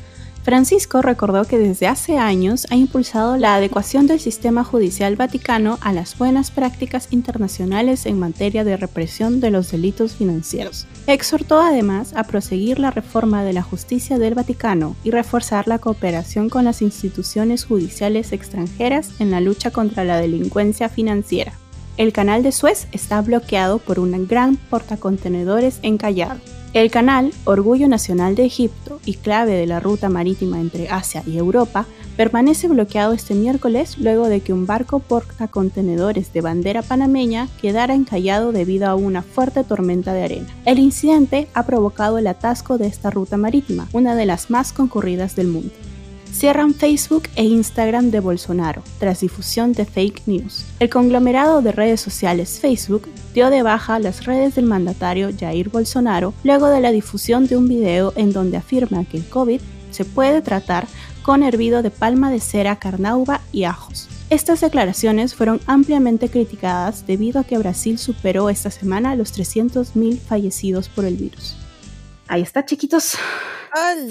Francisco 0.46 1.02
recordó 1.02 1.44
que 1.44 1.58
desde 1.58 1.88
hace 1.88 2.18
años 2.18 2.68
ha 2.70 2.76
impulsado 2.76 3.36
la 3.36 3.56
adecuación 3.56 4.06
del 4.06 4.20
sistema 4.20 4.62
judicial 4.62 5.16
vaticano 5.16 5.76
a 5.80 5.92
las 5.92 6.16
buenas 6.16 6.52
prácticas 6.52 7.08
internacionales 7.10 8.06
en 8.06 8.20
materia 8.20 8.62
de 8.62 8.76
represión 8.76 9.40
de 9.40 9.50
los 9.50 9.72
delitos 9.72 10.14
financieros. 10.14 10.86
Exhortó 11.08 11.60
además 11.60 12.12
a 12.14 12.22
proseguir 12.22 12.78
la 12.78 12.92
reforma 12.92 13.42
de 13.42 13.54
la 13.54 13.62
justicia 13.62 14.20
del 14.20 14.36
Vaticano 14.36 14.94
y 15.02 15.10
reforzar 15.10 15.66
la 15.66 15.80
cooperación 15.80 16.48
con 16.48 16.64
las 16.64 16.80
instituciones 16.80 17.64
judiciales 17.64 18.30
extranjeras 18.30 19.10
en 19.18 19.32
la 19.32 19.40
lucha 19.40 19.72
contra 19.72 20.04
la 20.04 20.20
delincuencia 20.20 20.88
financiera. 20.88 21.54
El 21.96 22.12
canal 22.12 22.44
de 22.44 22.52
Suez 22.52 22.86
está 22.92 23.20
bloqueado 23.20 23.80
por 23.80 23.98
un 23.98 24.28
gran 24.28 24.54
portacontenedores 24.54 25.80
encallado. 25.82 26.38
El 26.76 26.90
canal, 26.90 27.32
orgullo 27.46 27.88
nacional 27.88 28.34
de 28.34 28.44
Egipto 28.44 29.00
y 29.06 29.14
clave 29.14 29.52
de 29.54 29.66
la 29.66 29.80
ruta 29.80 30.10
marítima 30.10 30.60
entre 30.60 30.90
Asia 30.90 31.22
y 31.26 31.38
Europa, 31.38 31.86
permanece 32.18 32.68
bloqueado 32.68 33.14
este 33.14 33.34
miércoles 33.34 33.96
luego 33.96 34.28
de 34.28 34.42
que 34.42 34.52
un 34.52 34.66
barco 34.66 34.98
portacontenedores 34.98 36.34
de 36.34 36.42
bandera 36.42 36.82
panameña 36.82 37.48
quedara 37.62 37.94
encallado 37.94 38.52
debido 38.52 38.88
a 38.88 38.94
una 38.94 39.22
fuerte 39.22 39.64
tormenta 39.64 40.12
de 40.12 40.24
arena. 40.24 40.48
El 40.66 40.78
incidente 40.78 41.48
ha 41.54 41.64
provocado 41.64 42.18
el 42.18 42.26
atasco 42.26 42.76
de 42.76 42.88
esta 42.88 43.10
ruta 43.10 43.38
marítima, 43.38 43.88
una 43.94 44.14
de 44.14 44.26
las 44.26 44.50
más 44.50 44.74
concurridas 44.74 45.34
del 45.34 45.46
mundo 45.46 45.72
cierran 46.36 46.74
Facebook 46.74 47.24
e 47.34 47.44
Instagram 47.44 48.10
de 48.10 48.20
Bolsonaro 48.20 48.82
tras 48.98 49.20
difusión 49.20 49.72
de 49.72 49.86
fake 49.86 50.22
news. 50.26 50.66
El 50.80 50.90
conglomerado 50.90 51.62
de 51.62 51.72
redes 51.72 52.02
sociales 52.02 52.60
Facebook 52.60 53.08
dio 53.32 53.48
de 53.48 53.62
baja 53.62 53.98
las 53.98 54.26
redes 54.26 54.54
del 54.54 54.66
mandatario 54.66 55.30
Jair 55.38 55.70
Bolsonaro 55.70 56.34
luego 56.44 56.68
de 56.68 56.80
la 56.80 56.92
difusión 56.92 57.46
de 57.46 57.56
un 57.56 57.68
video 57.68 58.12
en 58.16 58.34
donde 58.34 58.58
afirma 58.58 59.06
que 59.06 59.16
el 59.16 59.26
COVID 59.26 59.62
se 59.90 60.04
puede 60.04 60.42
tratar 60.42 60.86
con 61.22 61.42
hervido 61.42 61.82
de 61.82 61.90
palma 61.90 62.30
de 62.30 62.40
cera, 62.40 62.76
carnauba 62.76 63.40
y 63.50 63.64
ajos. 63.64 64.06
Estas 64.28 64.60
declaraciones 64.60 65.34
fueron 65.34 65.60
ampliamente 65.66 66.28
criticadas 66.28 67.06
debido 67.06 67.40
a 67.40 67.44
que 67.44 67.56
Brasil 67.56 67.98
superó 67.98 68.50
esta 68.50 68.70
semana 68.70 69.16
los 69.16 69.32
300.000 69.32 70.18
fallecidos 70.18 70.90
por 70.90 71.06
el 71.06 71.16
virus. 71.16 71.56
Ahí 72.28 72.42
está, 72.42 72.64
chiquitos. 72.64 73.16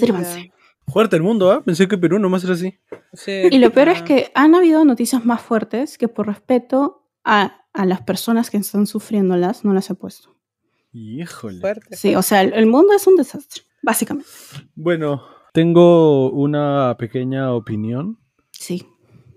Sírvanse. 0.00 0.55
Fuerte 0.88 1.16
el 1.16 1.22
mundo, 1.22 1.50
¿ah? 1.50 1.64
Pensé 1.64 1.88
que 1.88 1.98
Perú 1.98 2.18
nomás 2.18 2.44
era 2.44 2.54
así. 2.54 2.78
y 3.26 3.58
lo 3.58 3.72
peor 3.72 3.88
es 3.88 4.02
que 4.02 4.30
han 4.34 4.54
habido 4.54 4.84
noticias 4.84 5.24
más 5.24 5.42
fuertes 5.42 5.98
que 5.98 6.08
por 6.08 6.26
respeto 6.26 7.02
a, 7.24 7.62
las 7.74 8.00
personas 8.02 8.48
que 8.50 8.56
están 8.56 8.86
sufriéndolas 8.86 9.64
no 9.64 9.74
las 9.74 9.90
he 9.90 9.94
puesto. 9.94 10.34
Híjole. 10.92 11.60
sí, 11.90 12.14
o 12.14 12.22
sea, 12.22 12.40
el, 12.40 12.66
mundo 12.66 12.94
es 12.94 13.06
un 13.06 13.16
desastre, 13.16 13.62
básicamente. 13.82 14.30
Bueno, 14.74 15.22
tengo 15.52 16.30
una 16.30 16.96
pequeña 16.98 17.52
opinión. 17.52 18.18
Sí. 18.52 18.86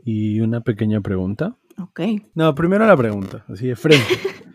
Y 0.05 0.39
una 0.39 0.61
pequeña 0.61 1.01
pregunta. 1.01 1.57
Ok. 1.77 2.01
No, 2.33 2.55
primero 2.55 2.85
la 2.85 2.95
pregunta, 2.95 3.43
así 3.49 3.67
de 3.67 3.75
frente. 3.75 4.05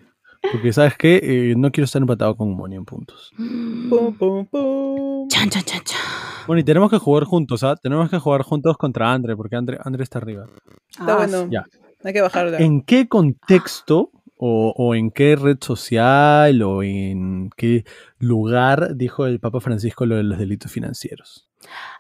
Porque, 0.53 0.73
¿sabes 0.73 0.97
qué? 0.97 1.21
Eh, 1.23 1.55
no 1.57 1.73
quiero 1.73 1.85
estar 1.85 2.01
empatado 2.01 2.37
con 2.37 2.55
Moni 2.55 2.77
en 2.77 2.85
puntos. 2.85 3.33
Pum, 3.37 4.15
pum, 4.17 4.47
pum. 4.47 5.29
Chan, 5.29 5.51
chan, 5.51 5.63
chan, 5.65 5.83
chan. 5.85 6.34
Bueno, 6.47 6.61
y 6.61 6.65
tenemos 6.65 6.91
que 6.91 6.99
jugar 6.99 7.25
juntos, 7.25 7.65
¿ah? 7.65 7.77
Tenemos 7.77 8.11
que 8.11 8.19
jugar 8.19 8.43
juntos 8.43 8.77
contra 8.77 9.13
Andre, 9.13 9.37
porque 9.37 9.57
Andre, 9.57 9.79
está 10.01 10.19
arriba. 10.19 10.47
Está 10.91 11.15
ah, 11.15 11.17
bueno. 11.17 11.49
Ya. 11.51 11.65
Hay 12.03 12.13
que 12.13 12.21
bajarla. 12.21 12.59
¿En 12.59 12.83
qué 12.83 13.09
contexto 13.09 14.11
o, 14.37 14.95
en 14.95 15.11
qué 15.11 15.37
red 15.37 15.57
social 15.61 16.61
o 16.63 16.83
en 16.83 17.51
qué 17.57 17.85
lugar 18.19 18.95
dijo 18.95 19.27
el 19.27 19.41
Papa 19.41 19.61
Francisco 19.61 20.05
lo 20.05 20.17
de 20.17 20.23
los 20.23 20.39
delitos 20.39 20.71
financieros? 20.71 21.49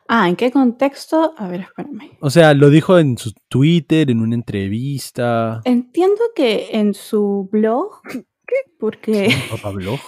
Ah, 0.08 0.28
¿en 0.28 0.36
qué 0.36 0.50
contexto? 0.50 1.32
A 1.38 1.48
ver, 1.48 1.60
espérame. 1.60 2.18
O 2.20 2.28
sea, 2.28 2.52
lo 2.52 2.68
dijo 2.68 2.98
en 2.98 3.16
su 3.16 3.32
Twitter, 3.48 4.10
en 4.10 4.20
una 4.20 4.34
entrevista. 4.34 5.62
Entiendo 5.64 6.20
que 6.36 6.68
en 6.72 6.92
su 6.92 7.48
blog, 7.50 8.02
¿Qué? 8.46 8.56
porque... 8.78 9.34
¿Papa 9.50 9.70
blog? 9.70 10.00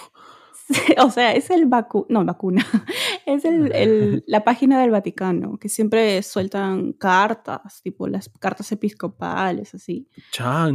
o 1.03 1.09
sea, 1.09 1.33
es 1.33 1.49
el 1.49 1.65
vacu 1.65 2.05
no, 2.09 2.25
vacuna, 2.25 2.65
es 3.25 3.45
el, 3.45 4.23
la 4.27 4.43
página 4.43 4.81
del 4.81 4.91
Vaticano, 4.91 5.57
que 5.57 5.69
siempre 5.69 6.21
sueltan 6.23 6.93
cartas, 6.93 7.81
tipo 7.81 8.07
las 8.07 8.29
cartas 8.39 8.71
episcopales, 8.71 9.73
así. 9.73 10.07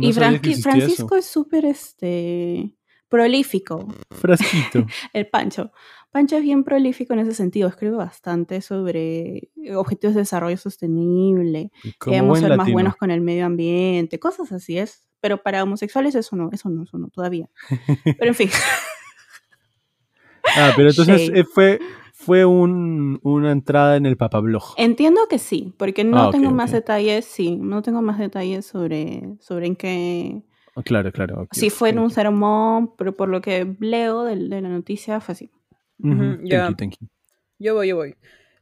y 0.00 0.12
Francisco 0.12 1.16
es 1.16 1.26
súper 1.26 1.66
este, 1.66 2.74
prolífico. 3.08 3.86
Frasquito. 4.10 4.86
el 5.12 5.28
Pancho. 5.28 5.72
Pancho 6.10 6.36
es 6.36 6.42
bien 6.42 6.62
prolífico 6.62 7.14
en 7.14 7.20
ese 7.20 7.34
sentido, 7.34 7.68
escribe 7.68 7.96
bastante 7.96 8.60
sobre 8.60 9.50
objetivos 9.74 10.14
de 10.14 10.20
desarrollo 10.20 10.58
sostenible, 10.58 11.70
que 11.82 12.10
debemos 12.10 12.38
ser 12.38 12.54
más 12.56 12.70
buenos 12.70 12.96
con 12.96 13.10
el 13.10 13.22
medio 13.22 13.46
ambiente, 13.46 14.18
cosas 14.18 14.52
así 14.52 14.78
es. 14.78 15.06
Pero 15.20 15.40
para 15.40 15.62
homosexuales 15.62 16.16
eso 16.16 16.34
no, 16.34 16.50
eso 16.52 16.68
no, 16.68 16.82
eso 16.82 16.98
no, 16.98 17.08
todavía. 17.08 17.48
Pero 18.04 18.26
en 18.26 18.34
fin. 18.34 18.50
Ah, 20.56 20.72
pero 20.76 20.90
entonces 20.90 21.30
eh, 21.34 21.44
fue, 21.44 21.78
fue 22.12 22.44
una 22.44 23.52
entrada 23.52 23.96
en 23.96 24.06
el 24.06 24.16
papablog. 24.16 24.62
Entiendo 24.76 25.22
que 25.28 25.38
sí, 25.38 25.74
porque 25.76 26.04
no 26.04 26.28
ah, 26.28 26.30
tengo 26.30 26.50
más 26.50 26.72
detalles, 26.72 27.24
sí, 27.24 27.56
no 27.56 27.82
tengo 27.82 28.02
más 28.02 28.18
detalles 28.18 28.66
sobre, 28.66 29.36
sobre 29.40 29.66
en 29.66 29.76
qué... 29.76 30.42
Ah, 30.74 30.82
claro, 30.82 31.12
claro. 31.12 31.48
si 31.52 31.68
fue 31.68 31.90
en 31.90 31.98
un 31.98 32.10
sermón, 32.10 32.94
pero 32.96 33.14
por 33.14 33.28
lo 33.28 33.42
que 33.42 33.76
leo 33.80 34.24
de, 34.24 34.36
la 34.36 34.60
noticia 34.62 35.20
fue 35.20 35.32
así. 35.32 35.50
Yo 37.58 37.74
voy, 37.74 37.88
yo 37.88 37.96
voy. 37.96 38.16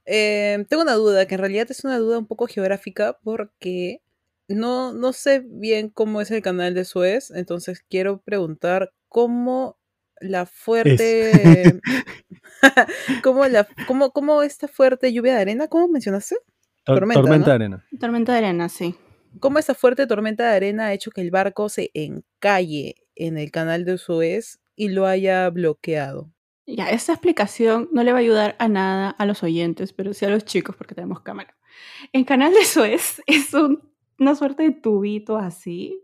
Eh, 0.07 0.65
tengo 0.69 0.83
una 0.83 0.95
duda, 0.95 1.27
que 1.27 1.37
en 1.37 1.41
realidad 1.41 1.71
es 1.71 1.85
una 1.85 1.99
duda 1.99 2.19
un 2.19 2.27
poco 2.27 2.47
geográfica 2.47 3.19
porque 3.23 4.03
no, 4.49 4.93
no 4.93 5.13
sé 5.13 5.45
bien 5.47 5.89
cómo 5.89 6.21
es 6.21 6.31
el 6.31 6.43
canal 6.43 6.75
de 6.75 6.85
Suez, 6.85 7.31
entonces 7.31 7.85
quiero 7.89 8.21
preguntar 8.21 8.93
cómo 9.09 9.80
la 10.21 10.47
fuerte. 10.47 11.81
¿Cómo, 13.23 13.47
la, 13.47 13.67
cómo, 13.87 14.11
¿Cómo 14.11 14.43
esta 14.43 14.69
fuerte 14.69 15.13
lluvia 15.13 15.35
de 15.35 15.41
arena? 15.41 15.69
¿Cómo 15.69 15.89
mencionaste? 15.89 16.37
Tormenta, 16.85 17.23
de 17.23 17.53
arena. 17.53 17.87
Tormenta 17.99 18.33
de 18.33 18.39
arena, 18.39 18.69
sí. 18.69 18.95
¿Cómo 19.39 19.59
esta 19.59 19.75
fuerte 19.75 20.07
tormenta 20.07 20.49
de 20.49 20.57
arena 20.57 20.87
ha 20.87 20.93
hecho 20.93 21.11
que 21.11 21.21
el 21.21 21.31
barco 21.31 21.69
se 21.69 21.91
encalle 21.95 22.97
en 23.15 23.39
el 23.39 23.51
canal 23.51 23.85
de 23.85 23.99
Suez 23.99 24.61
y 24.75 24.89
lo 24.89 25.07
haya 25.07 25.49
bloqueado? 25.51 26.33
Ya, 26.67 26.91
esta 26.91 27.13
explicación 27.13 27.89
no 27.93 28.03
le 28.03 28.13
va 28.13 28.19
a 28.19 28.21
ayudar 28.21 28.57
a 28.59 28.69
nada 28.69 29.11
a 29.11 29.27
los 29.27 29.43
oyentes, 29.43 29.93
pero 29.93 30.15
sí 30.15 30.25
a 30.25 30.31
los 30.31 30.45
chicos 30.45 30.77
porque 30.77 30.95
tenemos 30.95 31.21
cámara. 31.21 31.57
El 32.13 32.25
canal 32.25 32.53
de 32.53 32.65
Suez 32.65 33.23
es 33.27 33.53
una 34.19 34.35
suerte 34.35 34.65
de 34.65 34.71
tubito 34.73 35.37
así, 35.37 36.01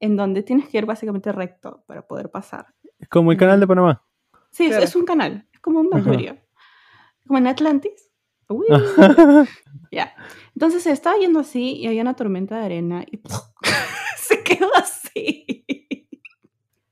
en 0.00 0.16
donde 0.16 0.42
tienes 0.42 0.68
que 0.68 0.78
ir 0.78 0.86
básicamente 0.86 1.32
recto 1.32 1.84
para 1.86 2.06
poder 2.06 2.30
pasar. 2.30 2.66
Es 2.98 3.08
como 3.08 3.32
el 3.32 3.38
canal 3.38 3.60
de 3.60 3.66
Panamá. 3.66 4.02
Sí, 4.50 4.66
es, 4.66 4.96
un 4.96 5.04
canal, 5.04 5.46
es 5.52 5.60
como 5.60 5.80
un 5.80 5.90
navio. 5.90 6.38
Como 7.26 7.38
en 7.38 7.46
Atlantis. 7.46 8.10
Uy. 8.48 8.66
ya. 9.90 10.14
Entonces 10.54 10.82
se 10.82 10.92
estaba 10.92 11.18
yendo 11.18 11.40
así 11.40 11.76
y 11.76 11.86
había 11.86 12.02
una 12.02 12.14
tormenta 12.14 12.58
de 12.58 12.64
arena 12.64 13.04
y 13.10 13.20
se 14.16 14.42
quedó 14.42 14.68
así. 14.76 15.66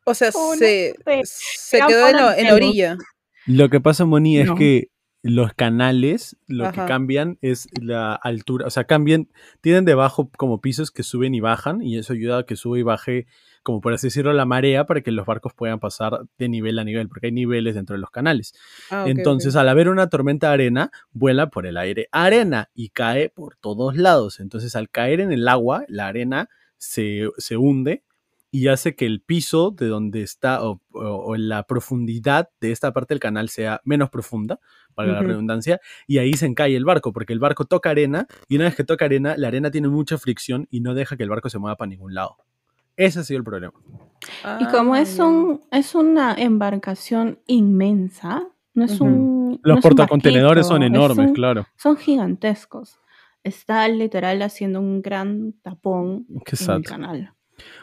O 0.04 0.12
sea, 0.14 0.30
se, 0.32 0.94
se, 1.24 1.80
quedó 1.80 2.08
en, 2.36 2.46
la 2.46 2.54
orilla. 2.54 2.98
Lo 3.46 3.70
que 3.70 3.80
pasa, 3.80 4.04
Moni, 4.04 4.38
es 4.38 4.50
que 4.52 4.88
los 5.24 5.54
canales 5.54 6.36
lo 6.46 6.70
que 6.70 6.84
cambian 6.84 7.38
es 7.40 7.68
la 7.80 8.14
altura, 8.14 8.66
o 8.66 8.70
sea, 8.70 8.84
cambian, 8.84 9.28
tienen 9.62 9.86
debajo 9.86 10.30
como 10.36 10.60
pisos 10.60 10.90
que 10.90 11.02
suben 11.02 11.34
y 11.34 11.40
bajan 11.40 11.80
y 11.82 11.96
eso 11.96 12.12
ayuda 12.12 12.40
a 12.40 12.42
que 12.44 12.56
sube 12.56 12.80
y 12.80 12.82
baje 12.82 13.26
como 13.62 13.80
por 13.80 13.94
así 13.94 14.08
decirlo, 14.08 14.34
la 14.34 14.44
marea 14.44 14.84
para 14.84 15.00
que 15.00 15.10
los 15.10 15.24
barcos 15.24 15.54
puedan 15.54 15.80
pasar 15.80 16.20
de 16.36 16.48
nivel 16.50 16.78
a 16.78 16.84
nivel, 16.84 17.08
porque 17.08 17.28
hay 17.28 17.32
niveles 17.32 17.74
dentro 17.74 17.94
de 17.94 18.00
los 18.00 18.10
canales. 18.10 18.52
Ah, 18.90 19.06
Entonces, 19.08 19.56
al 19.56 19.70
haber 19.70 19.88
una 19.88 20.10
tormenta 20.10 20.48
de 20.48 20.52
arena, 20.52 20.90
vuela 21.12 21.48
por 21.48 21.64
el 21.64 21.78
aire 21.78 22.08
arena 22.12 22.68
y 22.74 22.90
cae 22.90 23.30
por 23.30 23.56
todos 23.56 23.96
lados. 23.96 24.38
Entonces, 24.38 24.76
al 24.76 24.90
caer 24.90 25.20
en 25.20 25.32
el 25.32 25.48
agua, 25.48 25.86
la 25.88 26.08
arena 26.08 26.50
se, 26.76 27.30
hunde 27.56 28.04
y 28.54 28.68
hace 28.68 28.94
que 28.94 29.04
el 29.04 29.20
piso 29.20 29.72
de 29.72 29.88
donde 29.88 30.22
está 30.22 30.60
o, 30.62 30.78
la 31.36 31.64
profundidad 31.64 32.50
de 32.60 32.70
esta 32.70 32.92
parte 32.92 33.12
del 33.12 33.18
canal 33.18 33.48
sea 33.48 33.80
menos 33.82 34.10
profunda, 34.10 34.60
para 34.94 35.10
la 35.10 35.22
redundancia, 35.22 35.80
y 36.06 36.18
ahí 36.18 36.34
se 36.34 36.46
encae 36.46 36.76
el 36.76 36.84
barco, 36.84 37.12
porque 37.12 37.32
el 37.32 37.40
barco 37.40 37.64
toca 37.64 37.90
arena 37.90 38.28
y 38.48 38.54
una 38.54 38.66
vez 38.66 38.76
que 38.76 38.84
toca 38.84 39.06
arena, 39.06 39.34
la 39.36 39.48
arena 39.48 39.72
tiene 39.72 39.88
mucha 39.88 40.18
fricción 40.18 40.68
y 40.70 40.82
no 40.82 40.94
deja 40.94 41.16
que 41.16 41.24
el 41.24 41.30
barco 41.30 41.50
se 41.50 41.58
mueva 41.58 41.74
para 41.74 41.88
ningún 41.88 42.14
lado. 42.14 42.36
Ese 42.96 43.18
ha 43.18 43.24
sido 43.24 43.38
el 43.38 43.44
problema. 43.44 43.74
y 44.60 44.66
como 44.66 44.94
es, 44.94 45.18
ah, 45.18 45.24
un, 45.24 45.60
es 45.72 45.96
una 45.96 46.34
embarcación 46.34 47.40
inmensa, 47.48 48.46
no 48.72 48.84
es 48.84 49.00
un. 49.00 49.58
Los 49.64 49.80
portacontenedores 49.80 50.68
son 50.68 50.84
enormes, 50.84 51.32
claro. 51.32 51.66
Son 51.76 51.96
gigantescos. 51.96 53.00
Está 53.42 53.88
literal 53.88 54.42
haciendo 54.42 54.78
un 54.78 55.02
gran 55.02 55.54
tapón 55.60 56.28
en 56.28 56.70
el 56.70 56.84
canal. 56.84 57.33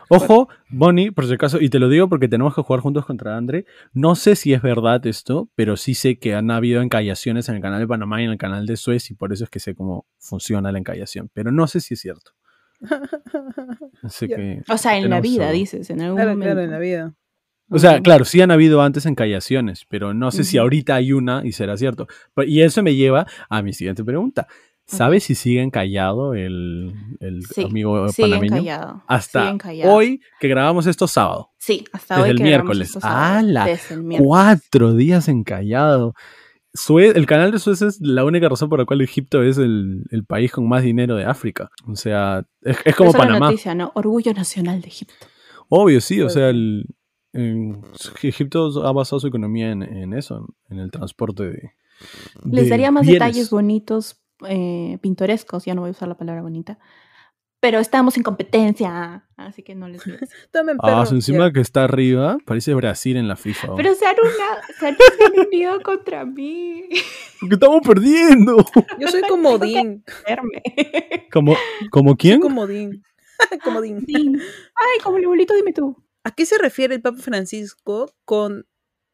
Ojo, 0.10 0.50
Bonnie, 0.70 1.12
por 1.12 1.26
si 1.26 1.34
acaso, 1.34 1.60
y 1.62 1.70
te 1.70 1.80
lo 1.80 1.88
digo 1.88 2.10
porque 2.10 2.28
tenemos 2.28 2.54
que 2.54 2.62
jugar 2.62 2.82
juntos 2.82 3.06
contra 3.06 3.38
Andre. 3.38 3.66
No 3.94 4.16
sé 4.16 4.36
si 4.36 4.54
es 4.54 4.62
verdad 4.62 5.06
esto, 5.08 5.50
pero 5.56 5.78
sí 5.78 5.94
sé 5.96 6.20
que 6.20 6.36
han 6.36 6.52
habido 6.52 6.82
encallaciones 6.82 7.48
en 7.50 7.56
el 7.56 7.62
canal 7.62 7.80
de 7.80 7.88
Panamá 7.88 8.22
y 8.22 8.26
en 8.26 8.32
el 8.32 8.38
canal 8.38 8.66
de 8.66 8.76
Suez, 8.78 9.10
y 9.12 9.14
por 9.14 9.32
eso 9.32 9.46
es 9.46 9.50
que 9.50 9.60
sé 9.60 9.74
cómo 9.76 10.06
funciona 10.20 10.72
la 10.72 10.80
encallación. 10.80 11.30
Pero 11.34 11.52
no 11.52 11.68
sé 11.68 11.80
si 11.80 11.94
es 11.94 12.02
cierto. 12.02 12.32
Así 14.04 14.28
Ya. 14.28 14.36
que. 14.38 14.62
O 14.70 14.78
sea, 14.78 14.98
en 14.98 15.10
la 15.10 15.22
vida, 15.22 15.52
dices, 15.52 15.90
en 15.90 16.02
algún 16.02 16.18
Claro, 16.18 16.32
momento. 16.32 16.46
claro, 16.54 16.62
en 16.62 16.72
la 16.72 16.80
vida. 16.80 17.14
O 17.74 17.80
sea, 17.80 18.02
claro, 18.02 18.26
sí 18.26 18.42
han 18.42 18.52
habido 18.52 18.82
antes 18.82 19.06
encallaciones, 19.06 19.86
pero 19.88 20.14
no 20.14 20.30
sé 20.32 20.44
si 20.44 20.58
ahorita 20.58 20.96
hay 20.96 21.14
una 21.14 21.42
y 21.46 21.54
será 21.54 21.78
cierto. 21.78 22.06
Y 22.46 22.64
eso 22.64 22.84
me 22.84 22.96
lleva 22.96 23.26
a 23.50 23.62
mi 23.62 23.72
siguiente 23.72 24.04
pregunta. 24.04 24.46
¿Sabes 24.98 25.24
si 25.24 25.36
sigue 25.36 25.62
encallado 25.62 26.34
el, 26.34 26.94
el 27.20 27.44
Sí, 27.46 27.64
amigo 27.64 28.06
panameño? 28.18 29.04
Hasta 29.08 29.58
hoy 29.86 30.22
que 30.40 30.48
grabamos 30.48 30.88
esto 30.88 31.08
sábado. 31.08 31.50
Sí, 31.58 31.86
hasta 31.94 32.16
desde 32.16 32.24
hoy 32.26 32.30
el 32.32 32.38
que 32.38 32.44
miércoles. 32.44 32.88
esto 32.90 33.00
sábado. 33.02 33.48
Desde 33.66 33.96
el 33.96 34.04
miércoles. 34.04 34.28
Cuatro 34.28 34.94
días 34.94 35.28
encallado. 35.28 36.14
El 36.98 37.26
canal 37.26 37.52
de 37.52 37.60
Suez 37.60 37.82
es 37.82 38.00
la 38.00 38.24
única 38.24 38.48
razón 38.48 38.70
por 38.70 38.80
la 38.80 38.86
cual 38.86 39.02
Egipto 39.02 39.44
es 39.44 39.58
el, 39.58 40.06
el 40.10 40.24
país 40.24 40.54
con 40.54 40.68
más 40.70 40.84
dinero 40.84 41.16
de 41.16 41.26
África. 41.26 41.70
O 41.86 41.96
sea, 41.98 42.46
es, 42.62 42.78
es 42.86 42.96
como 42.96 43.10
Esa 43.10 43.18
es 43.18 43.24
la 43.24 43.28
Panamá. 43.28 43.46
noticia, 43.48 43.76
¿no? 43.76 43.92
Orgullo 43.94 44.34
nacional 44.34 44.82
de 44.82 44.88
Egipto. 44.88 45.14
Obvio, 45.68 46.00
sí. 46.00 46.22
O 46.22 46.30
sea, 46.30 46.50
el, 46.50 46.86
en- 47.34 47.82
Egipto 48.24 48.86
ha 48.86 48.92
basado 48.94 49.20
su 49.20 49.28
economía 49.28 49.72
en, 49.72 49.84
en 49.84 50.14
eso, 50.14 50.48
en 50.70 50.80
el 50.80 50.92
transporte 50.92 51.44
de. 51.44 51.72
Les 52.50 52.64
de 52.64 52.70
daría 52.70 52.90
más 52.90 53.06
bienes. 53.06 53.20
detalles 53.20 53.50
bonitos, 53.50 54.21
eh, 54.48 54.98
pintorescos, 55.02 55.66
ya 55.66 55.74
no 55.76 55.82
voy 55.82 55.90
a 55.90 55.92
usar 55.92 56.08
la 56.08 56.18
palabra 56.18 56.42
bonita. 56.42 56.78
Pero 57.60 57.78
estamos 57.80 58.18
en 58.18 58.24
competencia, 58.24 59.28
así 59.38 59.62
que 59.62 59.76
no 59.76 59.88
les. 59.88 60.02
Tomen 60.52 60.78
Ah, 60.80 60.88
perro. 60.88 61.06
su 61.06 61.16
encima 61.16 61.48
Ya. 61.48 61.54
que 61.54 61.60
está 61.62 61.84
arriba, 61.84 62.38
parece 62.46 62.74
Brasil 62.74 63.18
en 63.18 63.28
la 63.28 63.36
FIFA. 63.36 63.76
Pero 63.76 63.94
se 63.94 64.06
han, 64.08 64.16
una- 64.20 64.62
se 64.80 64.88
han, 64.88 64.96
unido 65.48 65.80
contra 65.84 66.26
mí. 66.26 66.86
¡Que 67.40 67.54
estamos 67.54 67.82
perdiendo! 67.88 68.58
Yo 69.00 69.08
soy 69.10 69.22
comodín. 69.22 70.04
¿Como, 71.32 71.56
¿como 71.92 72.16
quién? 72.18 72.42
Soy 72.42 72.50
comodín. 72.50 73.04
comodín. 73.64 74.40
Ay, 74.76 75.00
como 75.04 75.18
el 75.18 75.28
bolito, 75.28 75.54
dime 75.54 75.74
tú. 75.74 76.04
¿A 76.24 76.32
qué 76.32 76.46
se 76.46 76.58
refiere 76.58 76.96
el 76.96 77.02
Papa 77.02 77.20
Francisco 77.20 78.12
con 78.26 78.66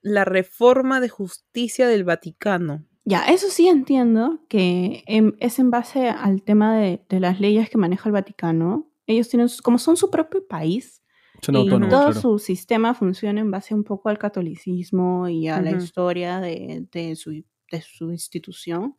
la 0.02 0.24
reforma 0.26 1.00
de 1.02 1.10
justicia 1.10 1.88
del 1.88 2.04
Vaticano? 2.06 2.86
Ya, 3.08 3.22
eso 3.22 3.50
sí 3.50 3.70
entiendo 3.70 4.42
que 4.50 5.06
em, 5.08 5.32
es 5.40 5.60
en 5.60 5.72
base 5.72 6.10
al 6.10 6.44
tema 6.44 6.76
de, 6.76 7.02
de 7.08 7.22
las 7.22 7.40
leyes 7.40 7.70
que 7.70 7.78
maneja 7.78 8.10
el 8.10 8.12
Vaticano. 8.12 8.92
Ellos 9.06 9.30
tienen, 9.30 9.48
como 9.64 9.78
son 9.78 9.96
su 9.96 10.12
propio 10.12 10.46
país, 10.46 11.02
Son 11.42 11.56
y 11.56 11.60
autónomos, 11.60 11.90
todo 11.90 12.12
claro. 12.12 12.20
su 12.20 12.38
sistema 12.38 12.94
funciona 12.94 13.40
en 13.40 13.50
base 13.50 13.74
un 13.74 13.86
poco 13.86 14.10
al 14.10 14.18
catolicismo 14.18 15.30
y 15.30 15.48
a 15.48 15.62
la 15.62 15.72
historia 15.72 16.42
de, 16.42 16.86
de 16.92 17.16
su, 17.16 17.32
de 17.32 17.82
su 17.82 18.12
institución. 18.12 18.98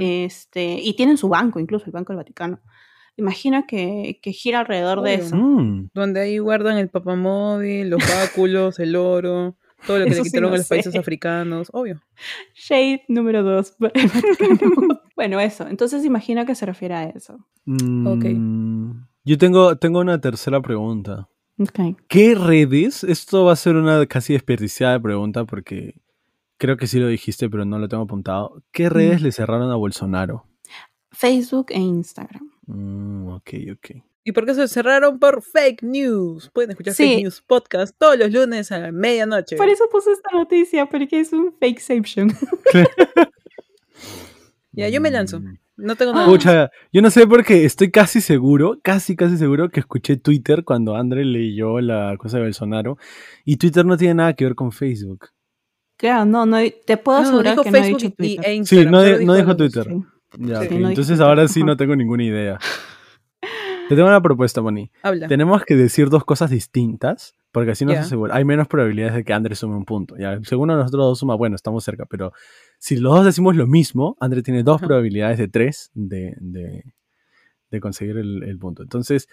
Este, 0.00 0.80
y 0.82 0.94
tienen 0.94 1.16
su 1.16 1.28
banco, 1.28 1.60
incluso 1.60 1.86
el 1.86 1.92
Banco 1.92 2.12
del 2.12 2.18
Vaticano. 2.18 2.60
Imagina 3.16 3.66
que, 3.68 4.18
que 4.20 4.32
gira 4.32 4.60
alrededor 4.60 5.02
de 5.02 5.14
eso. 5.14 5.36
Mm. 5.36 5.90
Donde 5.94 6.20
ahí 6.22 6.38
guardan 6.38 6.76
el 6.76 6.88
papamóvil, 6.88 7.88
los 7.88 8.00
báculos, 8.00 8.80
el 8.80 8.96
oro, 8.96 9.56
todo 9.86 9.98
lo 9.98 10.04
que 10.06 10.10
Eso 10.10 10.18
le 10.20 10.24
sí 10.24 10.30
quitaron 10.30 10.50
no 10.50 10.54
a 10.54 10.58
los 10.58 10.68
países 10.68 10.94
africanos. 10.96 11.68
Obvio. 11.72 12.00
Shade 12.54 13.04
número 13.08 13.42
dos. 13.42 13.74
bueno, 15.16 15.40
eso. 15.40 15.66
Entonces 15.68 16.04
imagina 16.04 16.44
que 16.46 16.54
se 16.54 16.66
refiere 16.66 16.94
a 16.94 17.04
eso. 17.04 17.38
Mm, 17.66 18.92
Yo 19.24 19.38
tengo, 19.38 19.76
tengo 19.76 20.00
una 20.00 20.20
tercera 20.20 20.60
pregunta. 20.60 21.28
Ok. 21.58 21.96
¿Qué 22.08 22.34
redes? 22.34 23.04
Esto 23.04 23.44
va 23.44 23.52
a 23.52 23.56
ser 23.56 23.76
una 23.76 24.06
casi 24.06 24.32
desperdiciada 24.32 25.00
pregunta 25.00 25.44
porque 25.44 25.94
creo 26.56 26.76
que 26.76 26.86
sí 26.86 26.98
lo 27.00 27.08
dijiste, 27.08 27.48
pero 27.50 27.64
no 27.64 27.78
lo 27.78 27.88
tengo 27.88 28.04
apuntado. 28.04 28.62
¿Qué 28.72 28.88
redes 28.88 29.20
Mm. 29.20 29.24
le 29.24 29.32
cerraron 29.32 29.70
a 29.70 29.76
Bolsonaro? 29.76 30.44
Facebook 31.10 31.66
e 31.70 31.78
Instagram. 31.80 32.48
Mm, 32.66 33.28
ok, 33.28 33.50
ok. 33.72 33.90
¿Y 34.24 34.32
por 34.32 34.44
qué 34.44 34.54
se 34.54 34.68
cerraron? 34.68 35.18
Por 35.18 35.42
fake 35.42 35.82
news. 35.82 36.50
Pueden 36.52 36.70
escuchar 36.72 36.94
Sí. 36.94 37.04
fake 37.04 37.22
news 37.22 37.40
podcast 37.40 37.96
todos 37.98 38.18
los 38.18 38.30
lunes 38.32 38.70
a 38.72 38.78
la 38.78 38.92
medianoche. 38.92 39.56
Por 39.56 39.68
eso 39.68 39.84
puse 39.90 40.12
esta 40.12 40.30
noticia, 40.32 40.86
porque 40.86 41.20
es 41.20 41.32
un 41.32 41.54
fakeception. 41.58 42.30
Ya, 44.72 44.88
yo 44.88 45.00
me 45.00 45.10
lanzo. 45.10 45.40
Mm. 45.40 45.56
No 45.76 45.96
tengo 45.96 46.12
nada. 46.12 46.26
Pucha, 46.26 46.70
yo 46.92 47.02
no 47.02 47.10
sé 47.10 47.26
porque 47.26 47.64
estoy 47.64 47.90
casi 47.90 48.20
seguro, 48.20 48.78
casi 48.82 49.16
casi 49.16 49.36
seguro 49.36 49.70
que 49.70 49.80
escuché 49.80 50.16
Twitter 50.16 50.62
cuando 50.64 50.94
André 50.96 51.24
leyó 51.24 51.80
la 51.80 52.14
cosa 52.18 52.36
de 52.38 52.44
Bolsonaro 52.44 52.96
y 53.44 53.56
Twitter 53.56 53.84
no 53.84 53.96
tiene 53.96 54.14
nada 54.14 54.34
que 54.34 54.44
ver 54.44 54.54
con 54.54 54.70
Facebook. 54.72 55.30
Claro, 55.96 56.24
no, 56.26 56.46
no, 56.46 56.58
te 56.84 56.96
puedo 56.96 57.18
No, 57.18 57.22
no, 57.22 57.28
asegurar 57.28 57.52
dijo 57.54 57.62
que 57.64 57.70
no 57.70 57.76
he 57.76 57.80
Facebook 57.80 58.00
dicho 58.02 58.14
Twitter. 58.16 58.44
e 58.44 58.50
Sí, 58.50 58.56
Instagram, 58.56 58.92
no, 58.92 59.00
solo 59.02 59.18
di- 59.18 59.24
no 59.24 59.34
dijo. 59.34 59.56
Twitter. 59.56 59.84
Sí. 59.84 60.04
Ya, 60.38 60.60
Sí, 60.62 60.68
no 60.68 60.76
dijo 60.76 60.88
entonces 60.90 61.20
ahora 61.20 61.48
sí 61.48 61.62
no 61.64 61.76
tengo 61.76 61.96
ninguna 61.96 62.24
idea. 62.24 62.58
Te 63.88 63.96
tengo 63.96 64.08
una 64.08 64.20
propuesta, 64.22 64.60
Moni. 64.62 64.90
Habla. 65.02 65.28
Tenemos 65.28 65.64
que 65.64 65.74
decir 65.76 66.08
dos 66.10 66.24
cosas 66.24 66.50
distintas, 66.50 67.34
porque 67.52 67.70
así 67.72 67.84
nos 67.84 67.94
Ya. 67.94 68.00
asegura. 68.02 68.34
Hay 68.36 68.44
menos 68.44 68.68
probabilidades 68.68 69.14
de 69.14 69.24
que 69.24 69.32
André 69.32 69.54
sume 69.54 69.76
un 69.76 69.84
punto. 69.84 70.16
Ya, 70.18 70.38
según 70.44 70.68
nosotros 70.68 71.06
dos 71.06 71.18
suma, 71.18 71.34
bueno, 71.34 71.56
estamos 71.56 71.82
cerca, 71.84 72.04
pero 72.06 72.32
si 72.78 72.96
los 72.96 73.14
dos 73.14 73.24
decimos 73.24 73.56
lo 73.56 73.66
mismo, 73.66 74.16
André 74.20 74.42
tiene 74.42 74.62
dos 74.62 74.80
probabilidades 74.80 75.38
de 75.38 75.48
tres 75.48 75.90
de, 75.94 76.34
de, 76.40 76.84
de 77.70 77.80
conseguir 77.80 78.18
el, 78.18 78.42
el 78.44 78.58
punto. 78.58 78.82
Entonces, 78.82 79.28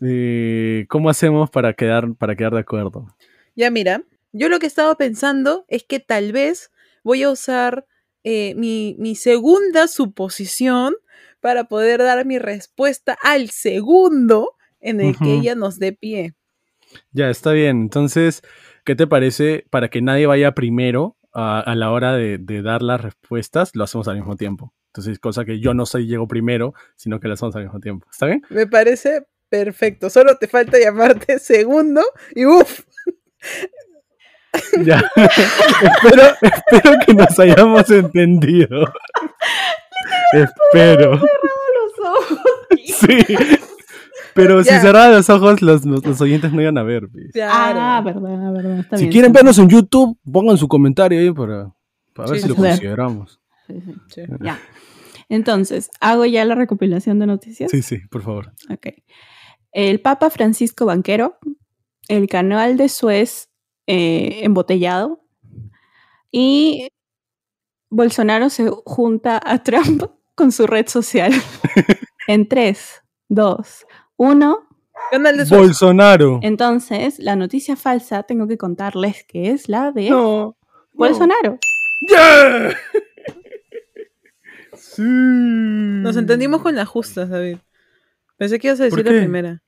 eh, 0.00 0.86
¿cómo 0.88 1.10
hacemos 1.10 1.50
para 1.50 1.74
quedar, 1.74 2.14
para 2.14 2.34
quedar 2.36 2.54
de 2.54 2.60
acuerdo? 2.60 3.06
Ya 3.54 3.70
mira, 3.70 4.02
yo 4.32 4.48
lo 4.48 4.58
que 4.58 4.66
estaba 4.66 4.94
pensando 4.96 5.64
es 5.68 5.84
que 5.84 6.00
tal 6.00 6.32
vez 6.32 6.70
voy 7.04 7.22
a 7.22 7.30
usar 7.30 7.86
eh, 8.24 8.54
mi, 8.56 8.96
mi 8.98 9.14
segunda 9.14 9.86
suposición 9.86 10.94
para 11.44 11.64
poder 11.64 11.98
dar 11.98 12.24
mi 12.24 12.38
respuesta 12.38 13.18
al 13.22 13.50
segundo 13.50 14.52
en 14.80 15.02
el 15.02 15.14
que 15.14 15.34
ella 15.34 15.54
nos 15.54 15.78
dé 15.78 15.92
pie. 15.92 16.32
Ya, 17.12 17.28
está 17.28 17.52
bien. 17.52 17.82
Entonces, 17.82 18.40
¿qué 18.82 18.96
te 18.96 19.06
parece 19.06 19.66
para 19.68 19.90
que 19.90 20.00
nadie 20.00 20.24
vaya 20.24 20.52
primero 20.52 21.18
a, 21.34 21.60
a 21.60 21.74
la 21.74 21.90
hora 21.90 22.14
de, 22.16 22.38
de 22.38 22.62
dar 22.62 22.80
las 22.80 23.02
respuestas? 23.02 23.72
Lo 23.74 23.84
hacemos 23.84 24.08
al 24.08 24.16
mismo 24.16 24.36
tiempo. 24.36 24.72
Entonces, 24.86 25.18
cosa 25.18 25.44
que 25.44 25.60
yo 25.60 25.74
no 25.74 25.84
soy 25.84 26.06
llego 26.06 26.26
primero, 26.26 26.72
sino 26.96 27.20
que 27.20 27.28
lo 27.28 27.34
hacemos 27.34 27.54
al 27.56 27.64
mismo 27.64 27.78
tiempo. 27.78 28.06
¿Está 28.10 28.24
bien? 28.24 28.40
Me 28.48 28.66
parece 28.66 29.26
perfecto. 29.50 30.08
Solo 30.08 30.38
te 30.38 30.48
falta 30.48 30.78
llamarte 30.78 31.38
segundo 31.40 32.00
y 32.34 32.46
uff. 32.46 32.80
Ya. 34.82 35.02
espero, 35.16 36.22
espero 36.40 36.98
que 37.06 37.12
nos 37.12 37.38
hayamos 37.38 37.90
entendido. 37.90 38.90
espero. 40.42 41.10
los 41.12 42.06
ojos. 42.06 42.38
Sí. 42.86 43.36
Pero 44.34 44.64
si 44.64 44.70
cerraban 44.70 45.12
los 45.12 45.30
ojos, 45.30 45.62
los, 45.62 45.84
los- 45.84 46.04
los 46.04 46.20
oyentes 46.20 46.52
no 46.52 46.60
iban 46.60 46.76
a 46.78 46.82
ver. 46.82 47.08
Claro. 47.32 47.78
Ah, 47.80 48.02
verdad, 48.04 48.52
verdad. 48.52 48.78
Está 48.80 48.96
Si 48.96 49.04
bien, 49.04 49.12
quieren 49.12 49.30
está 49.30 49.38
vernos 49.40 49.58
en 49.58 49.68
YouTube, 49.68 50.18
pongan 50.30 50.56
su 50.58 50.66
comentario 50.68 51.20
ahí 51.20 51.30
para, 51.32 51.72
para 52.14 52.30
ver 52.32 52.40
si 52.40 52.48
lo 52.48 52.56
consideramos. 52.56 53.40
Sí, 53.68 53.74
sí. 53.84 53.94
Sí. 54.08 54.22
Ya. 54.40 54.58
Entonces, 55.28 55.88
hago 56.00 56.24
ya 56.26 56.44
la 56.44 56.54
recopilación 56.56 57.18
de 57.20 57.26
noticias. 57.26 57.70
Sí, 57.70 57.80
sí, 57.82 57.98
por 58.10 58.22
favor. 58.22 58.52
Ok. 58.70 58.88
El 59.72 60.00
Papa 60.00 60.30
Francisco 60.30 60.84
Banquero, 60.86 61.38
el 62.08 62.28
canal 62.28 62.76
de 62.76 62.88
Suez 62.88 63.50
eh, 63.86 64.40
embotellado 64.42 65.22
y 66.30 66.88
Bolsonaro 67.90 68.50
se 68.50 68.68
junta 68.84 69.40
a 69.44 69.62
Trump 69.62 70.02
con 70.34 70.52
su 70.52 70.66
red 70.66 70.86
social. 70.88 71.32
en 72.28 72.48
3, 72.48 73.02
2, 73.28 73.86
1. 74.16 74.68
Canal 75.10 75.36
de 75.36 75.46
Suez. 75.46 75.60
Bolsonaro. 75.60 76.38
Entonces, 76.42 77.18
la 77.18 77.36
noticia 77.36 77.76
falsa 77.76 78.22
tengo 78.22 78.46
que 78.48 78.56
contarles 78.56 79.24
que 79.24 79.50
es 79.50 79.68
la 79.68 79.92
de 79.92 80.10
No. 80.10 80.56
Bolsonaro. 80.92 81.58
¡Yeah! 82.08 82.70
sí. 84.74 85.02
Nos 85.02 86.16
entendimos 86.16 86.62
con 86.62 86.74
las 86.74 86.88
justas, 86.88 87.28
David. 87.28 87.58
Pensé 88.36 88.58
que 88.58 88.68
ibas 88.68 88.80
a 88.80 88.88
¿Por 88.88 88.98
decir 88.98 89.12
la 89.12 89.18
primera. 89.20 89.62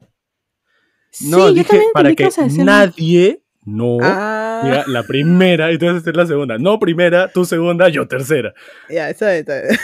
No, 1.20 1.20
sí, 1.20 1.31
yo 1.31 1.52
dije 1.52 1.68
también 1.68 1.90
para 1.94 2.14
que 2.14 2.22
ibas 2.24 2.38
a 2.38 2.42
decir- 2.44 2.64
nadie 2.64 3.42
no 3.64 3.98
Ah, 4.02 4.61
diga 4.64 4.85
la 4.87 5.02
primera 5.02 5.72
y 5.72 5.79
tú 5.79 5.87
vas 5.87 5.96
a 5.96 5.98
hacer 5.98 6.16
la 6.16 6.26
segunda. 6.26 6.59
No 6.59 6.79
primera, 6.79 7.29
tú 7.33 7.44
segunda, 7.44 7.88
yo 7.88 8.07
tercera. 8.07 8.52
ya, 8.88 9.11
está 9.11 9.29
bien, 9.31 9.40
está 9.40 9.61
bien. 9.62 9.79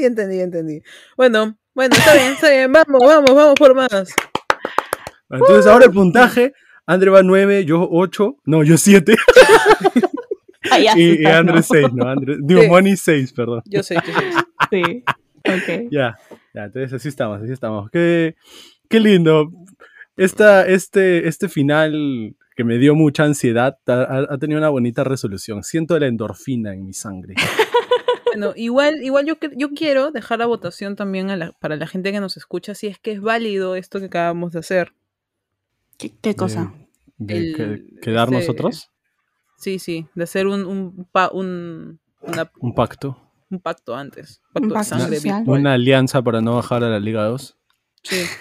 Ya 0.00 0.06
entendí, 0.06 0.38
ya 0.38 0.44
entendí. 0.44 0.82
Bueno, 1.16 1.56
bueno, 1.74 1.96
está 1.96 2.14
bien, 2.14 2.32
está 2.32 2.50
bien. 2.50 2.72
Vamos, 2.72 3.00
vamos, 3.02 3.34
vamos 3.34 3.54
por 3.58 3.74
más. 3.74 4.14
Entonces 5.30 5.66
ahora 5.66 5.86
el 5.86 5.90
puntaje, 5.90 6.52
André 6.86 7.10
va 7.10 7.22
9, 7.22 7.64
yo 7.64 7.88
8, 7.90 8.36
no, 8.44 8.62
yo 8.62 8.76
7 8.76 9.16
Ah, 10.70 10.78
ya, 10.78 10.92
sí, 10.94 11.00
y, 11.18 11.22
y 11.22 11.26
André 11.26 11.56
¿no? 11.56 11.62
6, 11.62 11.86
¿no? 11.94 12.08
André, 12.08 12.36
digo, 12.40 12.62
Sí. 12.62 12.68
Moni 12.68 12.96
6, 12.96 13.32
perdón. 13.32 13.62
Yo 13.66 13.82
sé, 13.82 13.94
yo 13.94 14.12
sé. 14.12 14.20
Sí. 14.70 15.04
Ok. 15.46 15.88
Ya, 15.90 16.16
ya, 16.54 16.64
entonces 16.64 16.92
así 16.94 17.08
estamos, 17.08 17.42
así 17.42 17.52
estamos. 17.52 17.90
Qué, 17.90 18.34
qué 18.88 18.98
lindo. 18.98 19.50
Esta, 20.16 20.66
este, 20.66 21.28
este 21.28 21.48
final 21.48 22.34
que 22.56 22.64
me 22.64 22.78
dio 22.78 22.94
mucha 22.94 23.24
ansiedad 23.24 23.76
ha, 23.86 24.26
ha 24.30 24.38
tenido 24.38 24.58
una 24.58 24.70
bonita 24.70 25.04
resolución. 25.04 25.62
Siento 25.62 25.98
la 25.98 26.06
endorfina 26.06 26.72
en 26.72 26.84
mi 26.84 26.94
sangre. 26.94 27.34
Bueno, 28.36 28.52
igual, 28.56 29.02
igual 29.02 29.26
yo, 29.26 29.38
que- 29.38 29.52
yo 29.56 29.70
quiero 29.70 30.10
dejar 30.10 30.38
la 30.40 30.46
votación 30.46 30.96
también 30.96 31.30
a 31.30 31.36
la- 31.36 31.52
para 31.52 31.76
la 31.76 31.86
gente 31.86 32.10
que 32.12 32.20
nos 32.20 32.36
escucha 32.36 32.74
si 32.74 32.88
es 32.88 32.98
que 32.98 33.12
es 33.12 33.20
válido 33.20 33.76
esto 33.76 34.00
que 34.00 34.06
acabamos 34.06 34.52
de 34.52 34.58
hacer. 34.58 34.92
¿Qué, 35.98 36.12
qué 36.20 36.34
cosa? 36.34 36.72
De, 37.16 37.36
El- 37.36 37.56
que- 37.56 38.00
quedar 38.00 38.28
ese- 38.28 38.36
nosotros. 38.38 38.90
Sí, 39.56 39.78
sí, 39.78 40.06
de 40.14 40.24
hacer 40.24 40.46
un, 40.48 40.64
un, 40.66 41.04
pa- 41.12 41.30
un, 41.32 42.00
una- 42.22 42.50
Un 42.60 42.74
pacto. 42.74 43.16
un 43.50 43.60
pacto 43.60 43.94
antes. 43.94 44.42
Pacto 44.52 44.68
de 44.68 44.74
pacto 44.74 44.88
sangre. 44.98 45.20
Una 45.46 45.74
alianza 45.74 46.20
para 46.22 46.40
no 46.40 46.56
bajar 46.56 46.82
a 46.82 46.88
la 46.88 46.98
Liga 47.00 47.24
2. 47.24 47.56
Sí. 48.02 48.16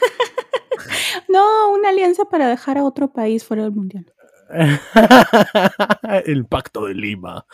No, 1.29 1.71
una 1.71 1.89
alianza 1.89 2.25
para 2.25 2.47
dejar 2.47 2.77
a 2.77 2.83
otro 2.83 3.11
país 3.11 3.43
fuera 3.43 3.63
del 3.63 3.71
mundial. 3.71 4.05
El 6.25 6.45
pacto 6.45 6.85
de 6.85 6.93
Lima. 6.93 7.45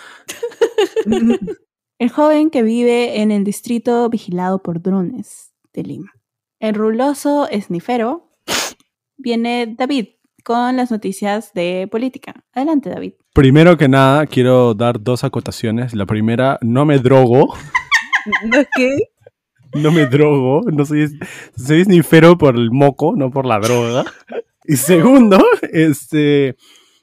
El 1.99 2.09
joven 2.09 2.49
que 2.49 2.63
vive 2.63 3.21
en 3.21 3.29
el 3.29 3.43
distrito 3.43 4.07
vigilado 4.09 4.63
por 4.63 4.81
drones 4.81 5.51
de 5.73 5.83
Lima. 5.83 6.13
El 6.61 6.75
ruloso 6.75 7.49
esnifero 7.49 8.31
viene 9.17 9.75
David 9.77 10.07
con 10.45 10.77
las 10.77 10.91
noticias 10.91 11.53
de 11.53 11.89
política. 11.91 12.45
Adelante, 12.53 12.89
David. 12.89 13.15
Primero 13.33 13.77
que 13.77 13.89
nada, 13.89 14.25
quiero 14.27 14.73
dar 14.75 15.03
dos 15.03 15.25
acotaciones. 15.25 15.93
La 15.93 16.05
primera, 16.05 16.57
no 16.61 16.85
me 16.85 16.99
drogo. 16.99 17.53
¿No 18.45 18.63
que? 18.73 18.97
No 19.73 19.91
me 19.91 20.05
drogo. 20.05 20.61
No 20.71 20.85
soy, 20.85 21.05
soy 21.57 21.83
snifero 21.83 22.37
por 22.37 22.55
el 22.55 22.71
moco, 22.71 23.13
no 23.17 23.29
por 23.29 23.45
la 23.45 23.59
droga. 23.59 24.05
Y 24.63 24.77
segundo, 24.77 25.37
este, 25.73 26.55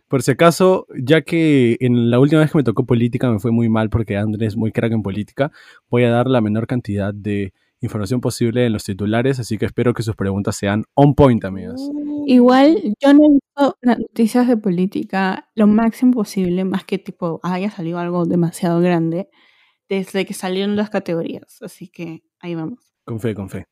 por 0.09 0.23
si 0.23 0.33
acaso, 0.33 0.87
ya 0.97 1.23
que 1.23 1.77
en 1.81 2.11
la 2.11 2.19
última 2.19 2.41
vez 2.41 2.53
que 2.53 2.59
me 2.59 2.65
tocó 2.65 2.87
política 2.87 3.31
me 3.31 3.39
fue 3.39 3.51
muy 3.51 3.69
mal 3.69 3.91
porque 3.91 4.17
Andrés 4.17 4.49
es 4.49 4.57
muy 4.57 4.73
crack 4.73 4.93
en 4.93 5.03
política, 5.03 5.51
voy 5.91 6.05
a 6.05 6.11
dar 6.11 6.29
la 6.29 6.41
menor 6.41 6.67
cantidad 6.67 7.13
de 7.13 7.53
información 7.81 8.21
posible 8.21 8.67
en 8.67 8.73
los 8.73 8.85
titulares, 8.85 9.39
así 9.39 9.59
que 9.59 9.67
espero 9.67 9.95
que 9.95 10.03
sus 10.03 10.17
preguntas 10.17 10.57
sean 10.57 10.85
on 10.95 11.15
point, 11.15 11.45
amigos. 11.45 11.91
Igual 12.27 12.95
yo 13.01 13.15
no 13.15 13.25
he 13.25 13.33
visto 13.35 13.79
noticias 13.83 14.49
de 14.49 14.57
política 14.57 15.49
lo 15.55 15.67
máximo 15.67 16.13
posible, 16.13 16.65
más 16.65 16.85
que 16.85 16.99
tipo 16.99 17.41
haya 17.43 17.71
salido 17.71 17.99
algo 17.99 18.25
demasiado 18.25 18.81
grande 18.81 19.29
desde 19.89 20.25
que 20.25 20.35
salieron 20.35 20.77
las 20.77 20.91
categorías. 20.91 21.59
Así 21.63 21.89
que 21.89 22.23
ahí 22.41 22.55
vamos. 22.55 22.81
Con 23.05 23.21
fe, 23.21 23.35
con 23.35 23.49
fe. 23.49 23.67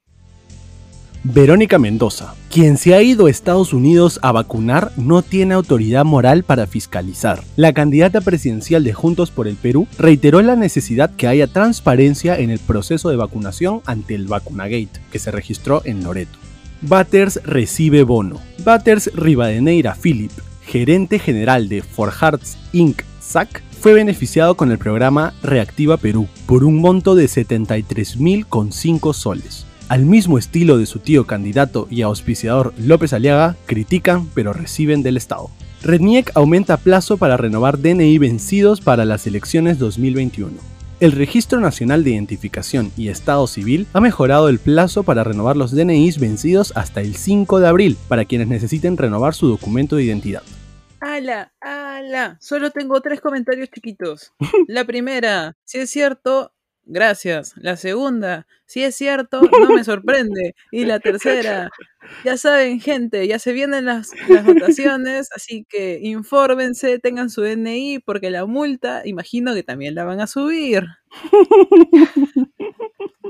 Verónica 1.27 1.79
Mendoza, 1.79 2.35
quien 2.51 2.77
se 2.77 2.95
ha 2.95 3.01
ido 3.01 3.25
a 3.25 3.31
Estados 3.31 3.73
Unidos 3.73 4.21
a 4.21 4.31
vacunar, 4.31 4.93
no 4.99 5.23
tiene 5.23 5.55
autoridad 5.55 6.05
moral 6.05 6.45
para 6.45 6.67
fiscalizar. 6.67 7.43
La 7.57 7.73
candidata 7.73 8.21
presidencial 8.21 8.85
de 8.85 8.93
Juntos 8.93 9.31
por 9.31 9.49
el 9.49 9.57
Perú 9.57 9.89
reiteró 9.99 10.43
la 10.43 10.55
necesidad 10.55 11.17
que 11.17 11.27
haya 11.27 11.47
transparencia 11.47 12.39
en 12.39 12.51
el 12.51 12.59
proceso 12.59 13.09
de 13.09 13.17
vacunación 13.17 13.81
ante 13.87 14.15
el 14.15 14.27
Vacunagate, 14.27 15.01
que 15.11 15.19
se 15.19 15.31
registró 15.31 15.81
en 15.87 16.05
Loreto. 16.05 16.39
Batters 16.83 17.41
recibe 17.43 18.03
bono. 18.03 18.43
Batters 18.63 19.11
Rivadeneira 19.15 19.95
Philip, 19.95 20.33
gerente 20.61 21.19
general 21.19 21.71
de 21.71 21.81
Forharts 21.81 22.59
Inc. 22.75 23.01
SAC, 23.21 23.63
fue 23.81 23.95
beneficiado 23.95 24.59
con 24.59 24.71
el 24.71 24.77
programa 24.77 25.33
Reactiva 25.43 25.97
Perú 25.97 26.29
por 26.45 26.65
un 26.65 26.83
monto 26.83 27.15
de 27.15 27.25
73.005 27.25 29.15
soles. 29.15 29.65
Al 29.89 30.07
mismo 30.07 30.39
estilo 30.39 30.79
de 30.79 30.87
su 30.87 30.99
tío 30.99 31.27
candidato 31.27 31.87
y 31.91 32.01
auspiciador 32.01 32.73
López 32.79 33.13
Aliaga, 33.13 33.57
critican 33.67 34.29
pero 34.35 34.55
reciben 34.55 35.03
del 35.03 35.19
Estado. 35.19 35.51
Redniek 35.83 36.31
aumenta 36.35 36.79
plazo 36.79 37.19
para 37.19 37.37
renovar 37.37 37.79
DNI 37.79 38.17
vencidos 38.17 38.81
para 38.81 39.05
las 39.05 39.27
elecciones 39.27 39.79
2021. 39.79 40.53
El 41.01 41.13
Registro 41.13 41.61
Nacional 41.61 42.03
de 42.03 42.13
Identificación 42.13 42.93
y 42.97 43.09
Estado 43.09 43.47
Civil 43.47 43.87
ha 43.93 44.01
mejorado 44.01 44.49
el 44.49 44.59
plazo 44.59 45.03
para 45.03 45.23
renovar 45.23 45.59
los 45.59 45.73
DNIs 45.73 46.19
vencidos 46.19 46.73
hasta 46.77 47.03
el 47.03 47.15
5 47.15 47.61
de 47.61 47.69
abril 47.69 47.99
para 48.09 48.25
quienes 48.25 48.49
necesiten 48.49 48.97
renovar 48.97 49.35
su 49.35 49.49
documento 49.49 49.97
de 49.97 50.05
identidad. 50.05 50.43
¡Hala! 51.01 51.53
¡Hala! 51.61 52.39
Solo 52.41 52.71
tengo 52.71 53.03
tres 53.03 53.21
comentarios 53.21 53.69
chiquitos. 53.69 54.33
La 54.67 54.87
primera, 54.87 55.59
si 55.65 55.79
es 55.79 55.91
cierto, 55.91 56.54
gracias. 56.87 57.55
La 57.57 57.77
segunda, 57.77 58.47
si 58.67 58.83
es 58.83 58.95
cierto, 58.95 59.41
no 59.43 59.71
me 59.75 59.85
sorprende. 59.85 60.55
Y 60.71 60.85
la 60.85 61.01
tercera, 61.01 61.71
ya 62.25 62.37
saben, 62.37 62.81
gente, 62.81 63.27
ya 63.27 63.39
se 63.39 63.53
vienen 63.53 63.85
las, 63.85 64.11
las 64.29 64.45
votaciones, 64.45 65.29
así 65.35 65.67
que 65.69 66.01
infórmense, 66.03 66.99
tengan 66.99 67.31
su 67.31 67.43
DNI, 67.43 68.01
porque 68.01 68.31
la 68.31 68.47
multa, 68.47 69.03
imagino 69.05 69.55
que 69.55 69.63
también 69.63 69.95
la 69.95 70.05
van 70.05 70.21
a 70.21 70.27
subir. 70.27 70.85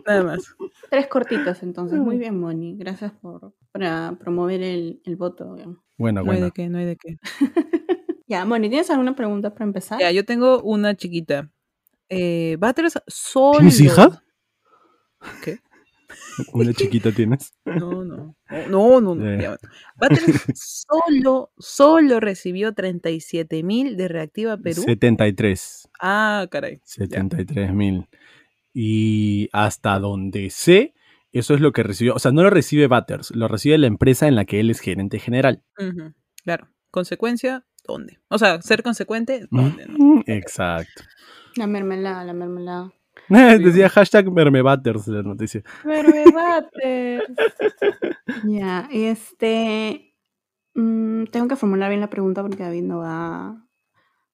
Nada 0.06 0.22
más. 0.22 0.54
Tres 0.90 1.06
cortitos 1.06 1.62
entonces. 1.62 1.98
Muy 1.98 2.18
bien, 2.18 2.38
Moni. 2.38 2.76
Gracias 2.76 3.12
por 3.12 3.54
para 3.72 4.16
promover 4.20 4.62
el, 4.62 5.00
el 5.04 5.16
voto. 5.16 5.56
Bueno, 5.96 6.22
No 6.22 6.30
hay 6.30 6.38
bueno. 6.38 6.44
de 6.46 6.52
qué, 6.52 6.68
no 6.68 6.78
hay 6.78 6.84
de 6.86 6.96
qué. 6.96 7.16
Ya, 8.26 8.46
Moni, 8.46 8.70
¿tienes 8.70 8.88
alguna 8.90 9.14
pregunta 9.14 9.52
para 9.52 9.66
empezar? 9.66 10.00
Ya, 10.00 10.10
yo 10.10 10.24
tengo 10.24 10.62
una 10.62 10.96
chiquita. 10.96 11.50
Eh, 12.08 12.56
Batters 12.58 13.00
solo. 13.06 13.58
¿Tienes 13.58 13.80
hija? 13.80 14.22
¿Qué? 15.42 15.60
Una 16.52 16.72
chiquita 16.72 17.12
tienes. 17.12 17.54
No, 17.64 18.04
no. 18.04 18.36
No, 18.68 19.00
no, 19.00 19.14
no. 19.14 19.56
Batters 19.96 20.44
solo, 20.54 21.52
solo 21.58 22.20
recibió 22.20 22.72
37 22.72 23.62
mil 23.62 23.96
de 23.96 24.08
Reactiva 24.08 24.56
Perú. 24.56 24.82
73. 24.82 25.88
Ah, 26.00 26.46
caray. 26.50 26.80
73 26.84 27.72
mil. 27.72 28.06
Y 28.72 29.48
hasta 29.52 29.98
donde 29.98 30.50
sé, 30.50 30.94
eso 31.32 31.54
es 31.54 31.60
lo 31.60 31.72
que 31.72 31.82
recibió. 31.82 32.14
O 32.14 32.18
sea, 32.18 32.32
no 32.32 32.42
lo 32.42 32.50
recibe 32.50 32.86
Batters, 32.86 33.30
lo 33.34 33.48
recibe 33.48 33.78
la 33.78 33.86
empresa 33.86 34.28
en 34.28 34.36
la 34.36 34.44
que 34.44 34.60
él 34.60 34.70
es 34.70 34.80
gerente 34.80 35.18
general. 35.18 35.62
Claro. 36.44 36.68
Consecuencia, 36.90 37.66
¿dónde? 37.86 38.20
O 38.28 38.38
sea, 38.38 38.62
ser 38.62 38.82
consecuente, 38.84 39.46
¿dónde? 39.50 39.86
no? 39.86 40.22
Exacto. 40.26 41.02
La 41.56 41.66
mermelada, 41.66 42.24
la 42.24 42.32
mermelada. 42.32 42.92
Decía 43.28 43.88
hashtag 43.88 44.30
mermebatters 44.30 45.08
la 45.08 45.22
noticia. 45.22 45.62
Mermelate. 45.84 47.22
ya, 48.44 48.88
este. 48.92 50.14
mm, 50.74 51.24
tengo 51.26 51.48
que 51.48 51.56
formular 51.56 51.88
bien 51.90 52.00
la 52.00 52.10
pregunta 52.10 52.42
porque 52.42 52.62
David 52.62 52.82
no 52.82 52.98
va 52.98 53.64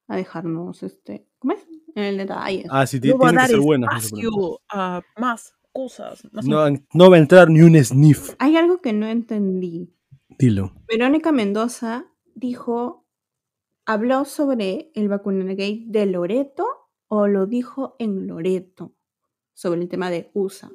a 0.08 0.16
dejarnos 0.16 0.82
este. 0.82 1.26
¿Cómo 1.38 1.54
es? 1.54 1.66
En 1.94 2.04
el 2.04 2.16
detalle. 2.16 2.64
Ah, 2.70 2.86
sí, 2.86 3.00
tiene 3.00 3.18
que 3.18 3.46
ser 3.46 3.60
buena. 3.60 3.88
más 5.16 5.54
cosas. 5.72 6.26
más 6.32 6.44
No, 6.44 6.64
no 6.92 7.10
va 7.10 7.16
a 7.16 7.18
entrar 7.18 7.48
ni 7.50 7.60
un 7.62 7.82
sniff. 7.84 8.34
Hay 8.38 8.56
algo 8.56 8.80
que 8.80 8.92
no 8.92 9.06
entendí. 9.06 9.94
Dilo. 10.38 10.72
Verónica 10.88 11.32
Mendoza 11.32 12.06
dijo, 12.34 13.06
habló 13.84 14.24
sobre 14.24 14.90
el 14.94 15.08
vacunagate 15.08 15.82
de 15.86 16.06
Loreto 16.06 16.79
o 17.10 17.26
lo 17.26 17.46
dijo 17.46 17.96
en 17.98 18.28
Loreto 18.28 18.92
sobre 19.52 19.82
el 19.82 19.88
tema 19.88 20.10
de 20.10 20.30
USA. 20.32 20.70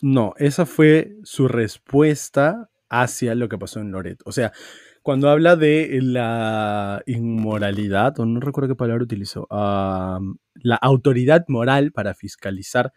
No, 0.00 0.32
esa 0.38 0.64
fue 0.64 1.18
su 1.24 1.46
respuesta 1.46 2.70
hacia 2.88 3.34
lo 3.34 3.48
que 3.50 3.58
pasó 3.58 3.80
en 3.80 3.92
Loreto. 3.92 4.24
O 4.26 4.32
sea, 4.32 4.52
cuando 5.02 5.28
habla 5.28 5.56
de 5.56 6.00
la 6.02 7.02
inmoralidad, 7.04 8.18
o 8.18 8.24
no 8.24 8.40
recuerdo 8.40 8.68
qué 8.70 8.76
palabra 8.76 9.04
utilizó, 9.04 9.46
ah, 9.50 10.18
la 10.54 10.76
autoridad 10.76 11.44
moral 11.48 11.92
para 11.92 12.14
fiscalizar, 12.14 12.92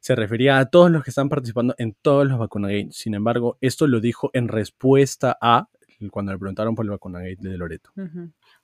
se 0.00 0.16
refería 0.16 0.58
a 0.58 0.66
todos 0.66 0.90
los 0.90 1.04
que 1.04 1.10
están 1.10 1.28
participando 1.28 1.76
en 1.78 1.94
todos 2.02 2.26
los 2.26 2.38
vacunagates. 2.38 2.96
Sin 2.96 3.14
embargo, 3.14 3.56
esto 3.60 3.86
lo 3.86 4.00
dijo 4.00 4.30
en 4.32 4.48
respuesta 4.48 5.38
a 5.40 5.68
cuando 6.10 6.32
le 6.32 6.38
preguntaron 6.38 6.74
por 6.74 6.84
el 6.84 6.90
vacunagate 6.90 7.48
de 7.48 7.56
Loreto. 7.56 7.90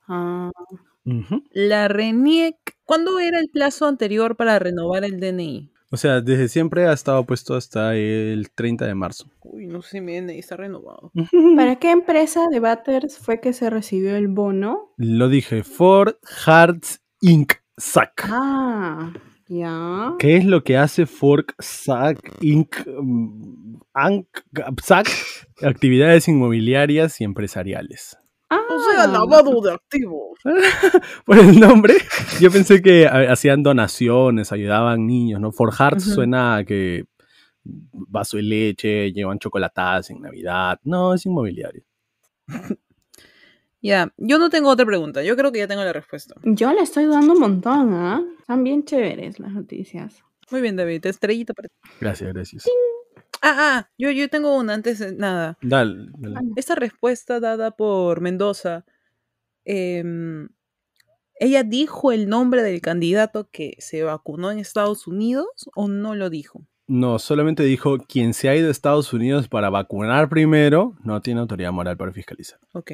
Ah. 0.08 0.50
La 1.52 1.88
RENIEC, 1.88 2.67
¿cuándo 2.88 3.20
era 3.20 3.38
el 3.38 3.48
plazo 3.52 3.86
anterior 3.86 4.34
para 4.34 4.58
renovar 4.58 5.04
el 5.04 5.20
DNI? 5.20 5.70
O 5.90 5.96
sea, 5.96 6.20
desde 6.20 6.48
siempre 6.48 6.86
ha 6.86 6.92
estado 6.92 7.24
puesto 7.24 7.54
hasta 7.54 7.94
el 7.94 8.50
30 8.54 8.86
de 8.86 8.94
marzo. 8.94 9.30
Uy, 9.44 9.66
no 9.66 9.80
sé 9.82 10.00
mi 10.00 10.18
DNI 10.20 10.38
está 10.38 10.56
renovado. 10.56 11.12
¿Para 11.56 11.76
qué 11.76 11.90
empresa 11.92 12.46
de 12.50 12.60
Batters 12.60 13.18
fue 13.18 13.40
que 13.40 13.52
se 13.52 13.70
recibió 13.70 14.16
el 14.16 14.28
bono? 14.28 14.92
Lo 14.96 15.28
dije, 15.28 15.62
Ford 15.62 16.14
Hearts 16.46 17.00
Inc. 17.20 17.52
SAC. 17.76 18.24
Ah, 18.28 19.12
ya. 19.46 20.14
¿Qué 20.18 20.36
es 20.36 20.44
lo 20.44 20.64
que 20.64 20.76
hace 20.76 21.06
Fork 21.06 21.54
SAC 21.60 22.18
Inc. 22.40 22.74
mm, 22.86 23.76
Anc- 23.94 24.80
SAC? 24.82 25.08
Actividades 25.62 26.26
inmobiliarias 26.28 27.20
y 27.20 27.24
empresariales. 27.24 28.18
Ah, 28.50 28.62
de 29.62 29.72
activos. 29.72 30.38
Por 31.26 31.38
el 31.38 31.60
nombre, 31.60 31.94
yo 32.40 32.50
pensé 32.50 32.80
que 32.80 33.06
ha- 33.06 33.32
hacían 33.32 33.62
donaciones, 33.62 34.52
ayudaban 34.52 35.06
niños, 35.06 35.40
¿no? 35.40 35.52
For 35.52 35.72
Hearts 35.72 36.06
Ujú. 36.06 36.14
suena 36.14 36.56
a 36.56 36.64
que 36.64 37.04
vaso 37.64 38.38
de 38.38 38.42
leche, 38.44 39.12
llevan 39.12 39.38
chocolatadas 39.38 40.10
en 40.10 40.22
Navidad. 40.22 40.78
No, 40.84 41.12
es 41.14 41.26
inmobiliario. 41.26 41.84
Ya, 43.80 44.12
yo 44.16 44.38
no 44.38 44.50
tengo 44.50 44.70
otra 44.70 44.86
pregunta. 44.86 45.22
Yo 45.22 45.36
creo 45.36 45.52
que 45.52 45.58
ya 45.58 45.68
tengo 45.68 45.84
la 45.84 45.92
respuesta. 45.92 46.34
Yo 46.42 46.72
le 46.72 46.80
estoy 46.80 47.06
dando 47.06 47.34
un 47.34 47.40
montón, 47.40 47.92
¿ah? 47.92 48.22
Están 48.40 48.64
bien 48.64 48.84
chéveres 48.84 49.38
las 49.38 49.52
noticias. 49.52 50.22
Muy 50.50 50.62
bien, 50.62 50.76
David. 50.76 51.04
Estrellita 51.06 51.52
para 51.54 51.68
ti. 51.68 51.74
Gracias, 52.00 52.32
gracias. 52.32 52.64
Ah, 53.42 53.54
ah, 53.58 53.90
yo, 53.98 54.10
yo 54.10 54.28
tengo 54.28 54.56
una 54.56 54.74
antes 54.74 54.98
de 54.98 55.14
nada. 55.14 55.56
Dale, 55.62 56.06
dale. 56.18 56.36
Esta 56.56 56.74
respuesta 56.74 57.40
dada 57.40 57.70
por 57.72 58.20
Mendoza, 58.20 58.84
em, 59.64 60.48
¿ella 61.38 61.62
dijo 61.62 62.12
el 62.12 62.28
nombre 62.28 62.62
del 62.62 62.80
candidato 62.80 63.48
que 63.50 63.76
se 63.78 64.02
vacunó 64.02 64.50
en 64.50 64.58
Estados 64.58 65.06
Unidos 65.06 65.46
o 65.74 65.88
no 65.88 66.14
lo 66.14 66.30
dijo? 66.30 66.62
No, 66.86 67.18
solamente 67.18 67.62
dijo 67.64 67.98
quien 67.98 68.32
se 68.32 68.48
ha 68.48 68.56
ido 68.56 68.68
a 68.68 68.70
Estados 68.70 69.12
Unidos 69.12 69.46
para 69.48 69.68
vacunar 69.68 70.28
primero 70.30 70.94
no 71.04 71.20
tiene 71.20 71.40
autoridad 71.40 71.70
moral 71.70 71.96
para 71.98 72.12
fiscalizar. 72.12 72.58
Ok. 72.72 72.92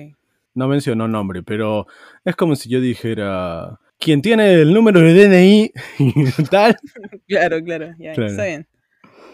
No 0.55 0.67
mencionó 0.69 1.07
nombre, 1.09 1.43
pero 1.43 1.87
es 2.25 2.35
como 2.37 2.57
si 2.57 2.69
yo 2.69 2.81
dijera 2.81 3.79
quien 3.99 4.21
tiene 4.21 4.55
el 4.55 4.73
número 4.75 5.01
de 5.01 5.15
DNI 5.29 5.73
y 5.99 6.45
tal. 6.51 6.77
Claro, 7.29 7.63
claro, 7.63 7.95
ya, 7.99 8.13
Claro. 8.13 8.31
está 8.31 8.45
bien. 8.45 8.67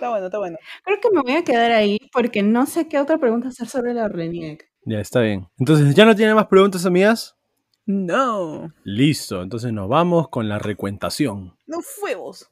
Está 0.00 0.08
bueno, 0.08 0.26
está 0.28 0.38
bueno. 0.38 0.56
Creo 0.82 0.98
que 0.98 1.10
me 1.10 1.20
voy 1.20 1.32
a 1.32 1.44
quedar 1.44 1.72
ahí 1.72 1.98
porque 2.10 2.42
no 2.42 2.64
sé 2.64 2.88
qué 2.88 2.98
otra 2.98 3.18
pregunta 3.18 3.48
hacer 3.48 3.68
sobre 3.68 3.92
la 3.92 4.08
RENIEC. 4.08 4.66
Ya 4.86 4.98
está 4.98 5.20
bien. 5.20 5.46
Entonces, 5.58 5.94
¿ya 5.94 6.06
no 6.06 6.16
tiene 6.16 6.34
más 6.34 6.46
preguntas, 6.46 6.86
amigas? 6.86 7.36
No, 7.84 8.72
Listo, 8.82 9.42
entonces 9.42 9.74
nos 9.74 9.90
vamos 9.90 10.30
con 10.30 10.48
la 10.48 10.58
recuentación. 10.58 11.54
no 11.66 11.82
fue 11.82 12.14
vos. 12.14 12.50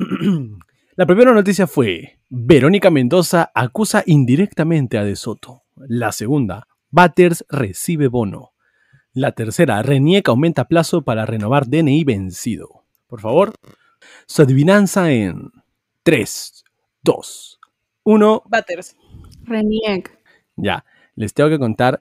La 0.96 1.06
primera 1.06 1.32
noticia 1.32 1.68
fue, 1.68 2.18
Verónica 2.28 2.90
Mendoza 2.90 3.52
acusa 3.54 4.02
indirectamente 4.04 4.98
a 4.98 5.04
De 5.04 5.14
Soto. 5.14 5.62
La 5.76 6.10
segunda, 6.10 6.66
Batters 6.90 7.44
recibe 7.50 8.08
bono. 8.08 8.50
La 9.12 9.30
tercera, 9.30 9.80
Reniec 9.82 10.28
aumenta 10.28 10.64
plazo 10.66 11.02
para 11.02 11.24
renovar 11.24 11.68
DNI 11.68 12.02
vencido. 12.02 12.84
Por 13.06 13.20
favor, 13.20 13.54
su 14.26 14.42
adivinanza 14.42 15.12
en 15.12 15.52
3, 16.02 16.64
2, 17.02 17.60
1. 18.04 18.42
Batters. 18.48 18.96
RENIEC. 19.44 20.18
Ya, 20.56 20.84
les 21.14 21.34
tengo 21.34 21.50
que 21.50 21.58
contar 21.58 22.00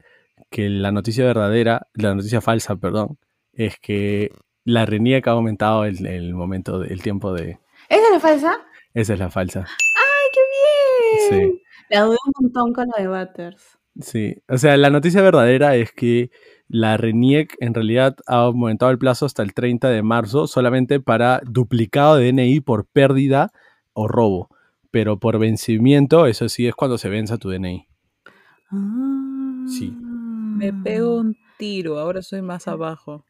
que 0.49 0.69
la 0.69 0.91
noticia 0.91 1.23
verdadera, 1.25 1.87
la 1.93 2.15
noticia 2.15 2.41
falsa, 2.41 2.75
perdón, 2.75 3.17
es 3.53 3.77
que 3.79 4.31
la 4.63 4.85
Reniec 4.85 5.27
ha 5.27 5.31
aumentado 5.31 5.85
el, 5.85 6.05
el 6.05 6.33
momento, 6.33 6.79
de- 6.79 6.93
el 6.93 7.01
tiempo 7.01 7.33
de... 7.33 7.59
¿Esa 7.89 8.05
es 8.07 8.11
la 8.11 8.19
falsa? 8.19 8.57
Esa 8.93 9.13
es 9.13 9.19
la 9.19 9.29
falsa. 9.29 9.59
¡Ay, 9.61 10.29
qué 10.33 11.37
bien! 11.39 11.51
Sí. 11.51 11.61
La 11.89 12.01
dudé 12.01 12.17
un 12.25 12.33
montón 12.45 12.73
con 12.73 12.87
la 12.95 13.01
de 13.03 13.07
Butters. 13.07 13.77
Sí, 13.99 14.35
o 14.47 14.57
sea, 14.57 14.77
la 14.77 14.89
noticia 14.89 15.21
verdadera 15.21 15.75
es 15.75 15.91
que 15.91 16.31
la 16.67 16.95
RENIEC 16.97 17.55
en 17.59 17.73
realidad 17.73 18.15
ha 18.27 18.37
aumentado 18.43 18.91
el 18.91 18.97
plazo 18.97 19.25
hasta 19.25 19.43
el 19.43 19.53
30 19.53 19.89
de 19.89 20.01
marzo 20.03 20.47
solamente 20.47 20.99
para 21.01 21.41
duplicado 21.45 22.15
de 22.15 22.31
DNI 22.31 22.61
por 22.61 22.85
pérdida 22.85 23.51
o 23.93 24.07
robo. 24.07 24.49
Pero 24.91 25.19
por 25.19 25.39
vencimiento, 25.39 26.27
eso 26.27 26.49
sí 26.49 26.67
es 26.67 26.75
cuando 26.75 26.97
se 26.97 27.09
venza 27.09 27.37
tu 27.37 27.49
DNI. 27.49 27.87
Ah. 28.71 29.65
Sí. 29.67 29.95
Me 30.01 30.73
pego 30.73 31.17
un 31.17 31.35
tiro, 31.57 31.99
ahora 31.99 32.21
soy 32.21 32.41
más 32.41 32.67
abajo. 32.67 33.25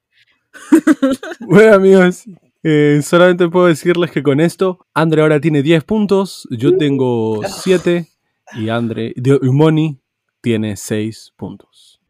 Bueno, 1.40 1.76
amigos, 1.76 2.26
eh, 2.64 3.02
solamente 3.04 3.48
puedo 3.48 3.68
decirles 3.68 4.12
que 4.12 4.22
con 4.22 4.40
esto, 4.40 4.86
Andre 4.94 5.22
ahora 5.22 5.40
tiene 5.40 5.64
10 5.64 5.84
puntos, 5.84 6.48
yo 6.52 6.78
tengo 6.78 7.42
7 7.44 8.08
y 8.54 8.70
Andre, 8.70 9.14
Moni 9.42 10.00
tiene 10.42 10.78
6 10.78 11.34
puntos. 11.36 12.02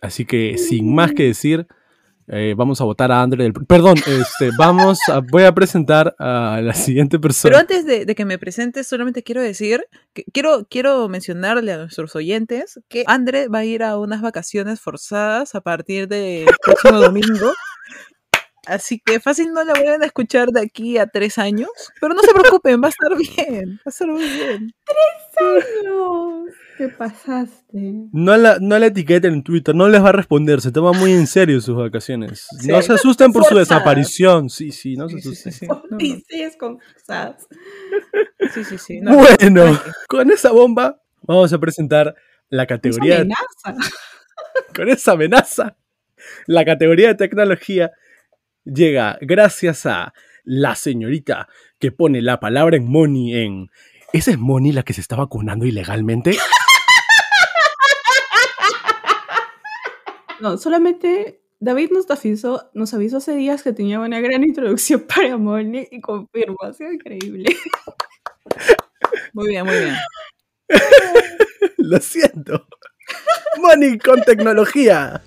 Así 0.00 0.24
que 0.24 0.58
sin 0.58 0.94
más 0.94 1.12
que 1.12 1.24
decir, 1.24 1.66
eh, 2.34 2.54
vamos 2.56 2.80
a 2.80 2.84
votar 2.84 3.12
a 3.12 3.22
Andre. 3.22 3.44
del- 3.44 3.52
Perdón, 3.52 3.96
este, 3.98 4.50
vamos 4.58 4.98
a, 5.08 5.20
voy 5.20 5.44
a 5.44 5.52
presentar 5.52 6.16
a 6.18 6.60
la 6.62 6.72
siguiente 6.74 7.18
Pero 7.18 7.28
persona. 7.28 7.58
antes 7.60 7.84
de, 7.86 8.04
de 8.06 8.14
que 8.14 8.24
me 8.24 8.38
presentes, 8.38 8.86
solamente 8.88 9.22
quiero 9.22 9.42
decir, 9.42 9.84
que 10.14 10.24
quiero, 10.32 10.66
quiero 10.68 11.08
mencionarle 11.08 11.72
a 11.72 11.76
nuestros 11.78 12.16
oyentes 12.16 12.80
que 12.88 13.04
André 13.06 13.48
va 13.48 13.58
a 13.58 13.64
ir 13.64 13.82
a 13.82 13.98
unas 13.98 14.22
vacaciones 14.22 14.80
forzadas 14.80 15.54
a 15.54 15.60
partir 15.60 16.08
del 16.08 16.46
próximo 16.64 16.98
domingo. 17.00 17.52
Así 18.66 19.00
que 19.04 19.18
fácil 19.18 19.52
no 19.52 19.64
la 19.64 19.74
voy 19.74 19.86
a 19.88 19.96
escuchar 19.96 20.48
de 20.50 20.60
aquí 20.60 20.96
a 20.98 21.06
tres 21.06 21.36
años. 21.38 21.68
Pero 22.00 22.14
no 22.14 22.22
se 22.22 22.32
preocupen, 22.32 22.80
va 22.82 22.86
a 22.86 22.90
estar 22.90 23.16
bien. 23.56 23.76
Va 23.78 23.82
a 23.86 23.90
estar 23.90 24.08
muy 24.08 24.22
bien. 24.24 24.72
Dios, 25.82 26.54
¿Qué 26.78 26.88
pasaste? 26.88 27.92
No 28.12 28.36
la, 28.36 28.58
no 28.60 28.78
la 28.78 28.86
etiqueten 28.86 29.34
en 29.34 29.42
Twitter, 29.42 29.74
no 29.74 29.88
les 29.88 30.02
va 30.02 30.10
a 30.10 30.12
responder, 30.12 30.60
se 30.60 30.70
toma 30.72 30.92
muy 30.92 31.12
en 31.12 31.26
serio 31.26 31.60
sus 31.60 31.76
vacaciones. 31.76 32.46
Sí. 32.60 32.68
No 32.68 32.80
se 32.82 32.92
asusten 32.94 33.32
por 33.32 33.44
su 33.44 33.56
desaparición. 33.56 34.48
Sí, 34.48 34.70
sí, 34.72 34.96
no 34.96 35.08
se 35.08 35.20
Sí, 35.20 35.22
sí, 35.22 35.34
sí, 35.34 35.48
asusten. 35.48 35.52
sí. 35.52 35.66
No, 35.66 35.82
no. 35.90 35.98
Sí, 38.54 38.64
sí, 38.64 38.78
sí. 38.78 39.00
No, 39.00 39.16
Bueno, 39.16 39.80
con 40.08 40.30
esa 40.30 40.50
bomba 40.52 41.00
vamos 41.22 41.52
a 41.52 41.58
presentar 41.58 42.14
la 42.48 42.66
categoría. 42.66 43.16
amenaza. 43.16 43.74
con 44.74 44.88
esa 44.88 45.12
amenaza, 45.12 45.76
la 46.46 46.64
categoría 46.64 47.08
de 47.08 47.14
tecnología 47.14 47.90
llega 48.64 49.18
gracias 49.20 49.86
a 49.86 50.12
la 50.44 50.74
señorita 50.74 51.48
que 51.78 51.92
pone 51.92 52.22
la 52.22 52.40
palabra 52.40 52.76
en 52.76 52.90
Moni 52.90 53.36
en. 53.36 53.70
¿Esa 54.12 54.30
es 54.30 54.38
Moni 54.38 54.72
la 54.72 54.82
que 54.82 54.92
se 54.92 55.00
está 55.00 55.16
vacunando 55.16 55.64
ilegalmente? 55.64 56.36
No, 60.40 60.58
solamente 60.58 61.42
David 61.60 61.90
nos 61.92 62.10
avisó, 62.10 62.70
nos 62.74 62.92
avisó 62.92 63.18
hace 63.18 63.36
días 63.36 63.62
que 63.62 63.72
tenía 63.72 64.00
una 64.00 64.18
gran 64.18 64.42
introducción 64.42 65.06
para 65.14 65.36
Molly 65.36 65.86
y 65.92 66.00
confirmo, 66.00 66.56
ha 66.62 66.72
sido 66.72 66.92
increíble. 66.92 67.54
Muy 69.32 69.48
bien, 69.48 69.64
muy 69.64 69.74
bien. 69.74 69.94
Lo 71.78 71.98
siento. 72.00 72.66
Moni 73.58 73.98
con 73.98 74.22
tecnología. 74.22 75.22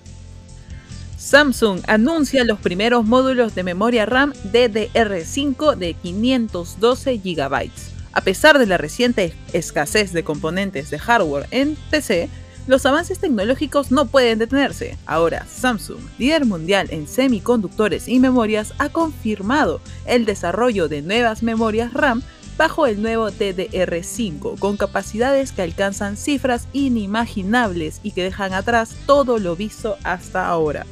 Samsung 1.26 1.80
anuncia 1.88 2.44
los 2.44 2.60
primeros 2.60 3.04
módulos 3.04 3.56
de 3.56 3.64
memoria 3.64 4.06
RAM 4.06 4.32
DDR5 4.52 5.74
de 5.74 5.94
512 5.94 7.18
GB. 7.18 7.70
A 8.12 8.20
pesar 8.20 8.60
de 8.60 8.66
la 8.66 8.78
reciente 8.78 9.34
escasez 9.52 10.12
de 10.12 10.22
componentes 10.22 10.88
de 10.88 11.00
hardware 11.00 11.48
en 11.50 11.76
PC, 11.90 12.28
los 12.68 12.86
avances 12.86 13.18
tecnológicos 13.18 13.90
no 13.90 14.06
pueden 14.06 14.38
detenerse. 14.38 14.96
Ahora, 15.04 15.44
Samsung, 15.46 15.98
líder 16.16 16.44
mundial 16.44 16.86
en 16.92 17.08
semiconductores 17.08 18.06
y 18.06 18.20
memorias, 18.20 18.72
ha 18.78 18.90
confirmado 18.90 19.80
el 20.06 20.26
desarrollo 20.26 20.86
de 20.86 21.02
nuevas 21.02 21.42
memorias 21.42 21.92
RAM 21.92 22.22
bajo 22.56 22.86
el 22.86 23.02
nuevo 23.02 23.32
DDR5, 23.32 24.60
con 24.60 24.76
capacidades 24.76 25.50
que 25.50 25.62
alcanzan 25.62 26.16
cifras 26.16 26.68
inimaginables 26.72 27.98
y 28.04 28.12
que 28.12 28.22
dejan 28.22 28.54
atrás 28.54 28.94
todo 29.06 29.40
lo 29.40 29.56
visto 29.56 29.96
hasta 30.04 30.46
ahora. 30.46 30.86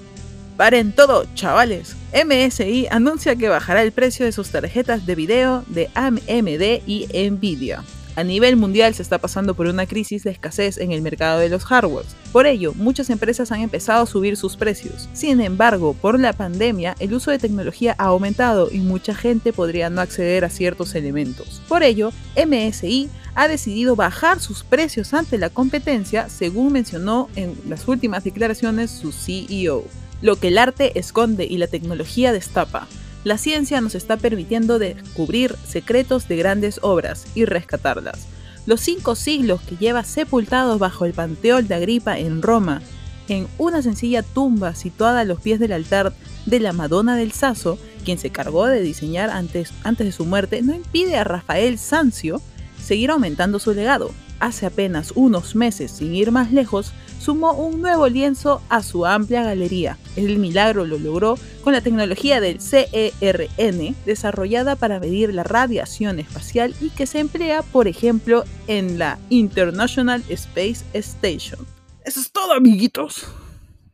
Paren 0.56 0.92
todo, 0.92 1.26
chavales. 1.34 1.96
MSI 2.14 2.86
anuncia 2.88 3.34
que 3.34 3.48
bajará 3.48 3.82
el 3.82 3.90
precio 3.90 4.24
de 4.24 4.30
sus 4.30 4.50
tarjetas 4.50 5.04
de 5.04 5.16
video 5.16 5.64
de 5.66 5.90
AMD 5.94 6.86
y 6.86 7.08
Nvidia. 7.30 7.82
A 8.14 8.22
nivel 8.22 8.54
mundial 8.54 8.94
se 8.94 9.02
está 9.02 9.18
pasando 9.18 9.54
por 9.54 9.66
una 9.66 9.86
crisis 9.86 10.22
de 10.22 10.30
escasez 10.30 10.78
en 10.78 10.92
el 10.92 11.02
mercado 11.02 11.40
de 11.40 11.48
los 11.48 11.64
hardwares. 11.64 12.14
Por 12.30 12.46
ello, 12.46 12.72
muchas 12.76 13.10
empresas 13.10 13.50
han 13.50 13.62
empezado 13.62 14.04
a 14.04 14.06
subir 14.06 14.36
sus 14.36 14.56
precios. 14.56 15.08
Sin 15.12 15.40
embargo, 15.40 15.94
por 15.94 16.20
la 16.20 16.32
pandemia, 16.32 16.94
el 17.00 17.14
uso 17.14 17.32
de 17.32 17.40
tecnología 17.40 17.96
ha 17.98 18.04
aumentado 18.04 18.68
y 18.70 18.78
mucha 18.78 19.16
gente 19.16 19.52
podría 19.52 19.90
no 19.90 20.00
acceder 20.00 20.44
a 20.44 20.50
ciertos 20.50 20.94
elementos. 20.94 21.62
Por 21.66 21.82
ello, 21.82 22.12
MSI 22.36 23.10
ha 23.34 23.48
decidido 23.48 23.96
bajar 23.96 24.38
sus 24.38 24.62
precios 24.62 25.12
ante 25.14 25.36
la 25.36 25.50
competencia, 25.50 26.28
según 26.28 26.72
mencionó 26.72 27.28
en 27.34 27.56
las 27.68 27.88
últimas 27.88 28.22
declaraciones 28.22 28.92
su 28.92 29.10
CEO. 29.10 29.82
Lo 30.22 30.36
que 30.36 30.48
el 30.48 30.58
arte 30.58 30.98
esconde 30.98 31.44
y 31.44 31.58
la 31.58 31.66
tecnología 31.66 32.32
destapa. 32.32 32.86
La 33.24 33.38
ciencia 33.38 33.80
nos 33.80 33.94
está 33.94 34.16
permitiendo 34.16 34.78
descubrir 34.78 35.56
secretos 35.66 36.28
de 36.28 36.36
grandes 36.36 36.78
obras 36.82 37.26
y 37.34 37.44
rescatarlas. 37.46 38.26
Los 38.66 38.80
cinco 38.80 39.14
siglos 39.14 39.60
que 39.62 39.76
lleva 39.76 40.04
sepultados 40.04 40.78
bajo 40.78 41.04
el 41.04 41.12
Panteón 41.12 41.68
de 41.68 41.74
Agripa 41.74 42.18
en 42.18 42.42
Roma, 42.42 42.82
en 43.28 43.46
una 43.58 43.82
sencilla 43.82 44.22
tumba 44.22 44.74
situada 44.74 45.20
a 45.20 45.24
los 45.24 45.40
pies 45.40 45.58
del 45.58 45.72
altar 45.72 46.14
de 46.46 46.60
la 46.60 46.72
Madonna 46.72 47.16
del 47.16 47.32
Sasso, 47.32 47.78
quien 48.04 48.18
se 48.18 48.30
cargó 48.30 48.66
de 48.66 48.82
diseñar 48.82 49.30
antes, 49.30 49.72
antes 49.82 50.06
de 50.06 50.12
su 50.12 50.24
muerte, 50.26 50.62
no 50.62 50.74
impide 50.74 51.16
a 51.16 51.24
Rafael 51.24 51.78
Sanzio 51.78 52.42
seguir 52.82 53.10
aumentando 53.10 53.58
su 53.58 53.72
legado. 53.72 54.12
Hace 54.40 54.66
apenas 54.66 55.12
unos 55.14 55.54
meses, 55.54 55.90
sin 55.90 56.14
ir 56.14 56.30
más 56.30 56.52
lejos, 56.52 56.92
sumó 57.24 57.54
un 57.54 57.80
nuevo 57.80 58.06
lienzo 58.06 58.60
a 58.68 58.82
su 58.82 59.06
amplia 59.06 59.42
galería. 59.42 59.96
El 60.14 60.38
milagro 60.38 60.84
lo 60.84 60.98
logró 60.98 61.38
con 61.62 61.72
la 61.72 61.80
tecnología 61.80 62.38
del 62.38 62.60
CERN, 62.60 63.96
desarrollada 64.04 64.76
para 64.76 65.00
medir 65.00 65.32
la 65.32 65.42
radiación 65.42 66.18
espacial 66.18 66.74
y 66.82 66.90
que 66.90 67.06
se 67.06 67.20
emplea, 67.20 67.62
por 67.62 67.88
ejemplo, 67.88 68.44
en 68.66 68.98
la 68.98 69.18
International 69.30 70.22
Space 70.28 70.84
Station. 70.92 71.66
Eso 72.04 72.20
es 72.20 72.30
todo, 72.30 72.52
amiguitos. 72.52 73.26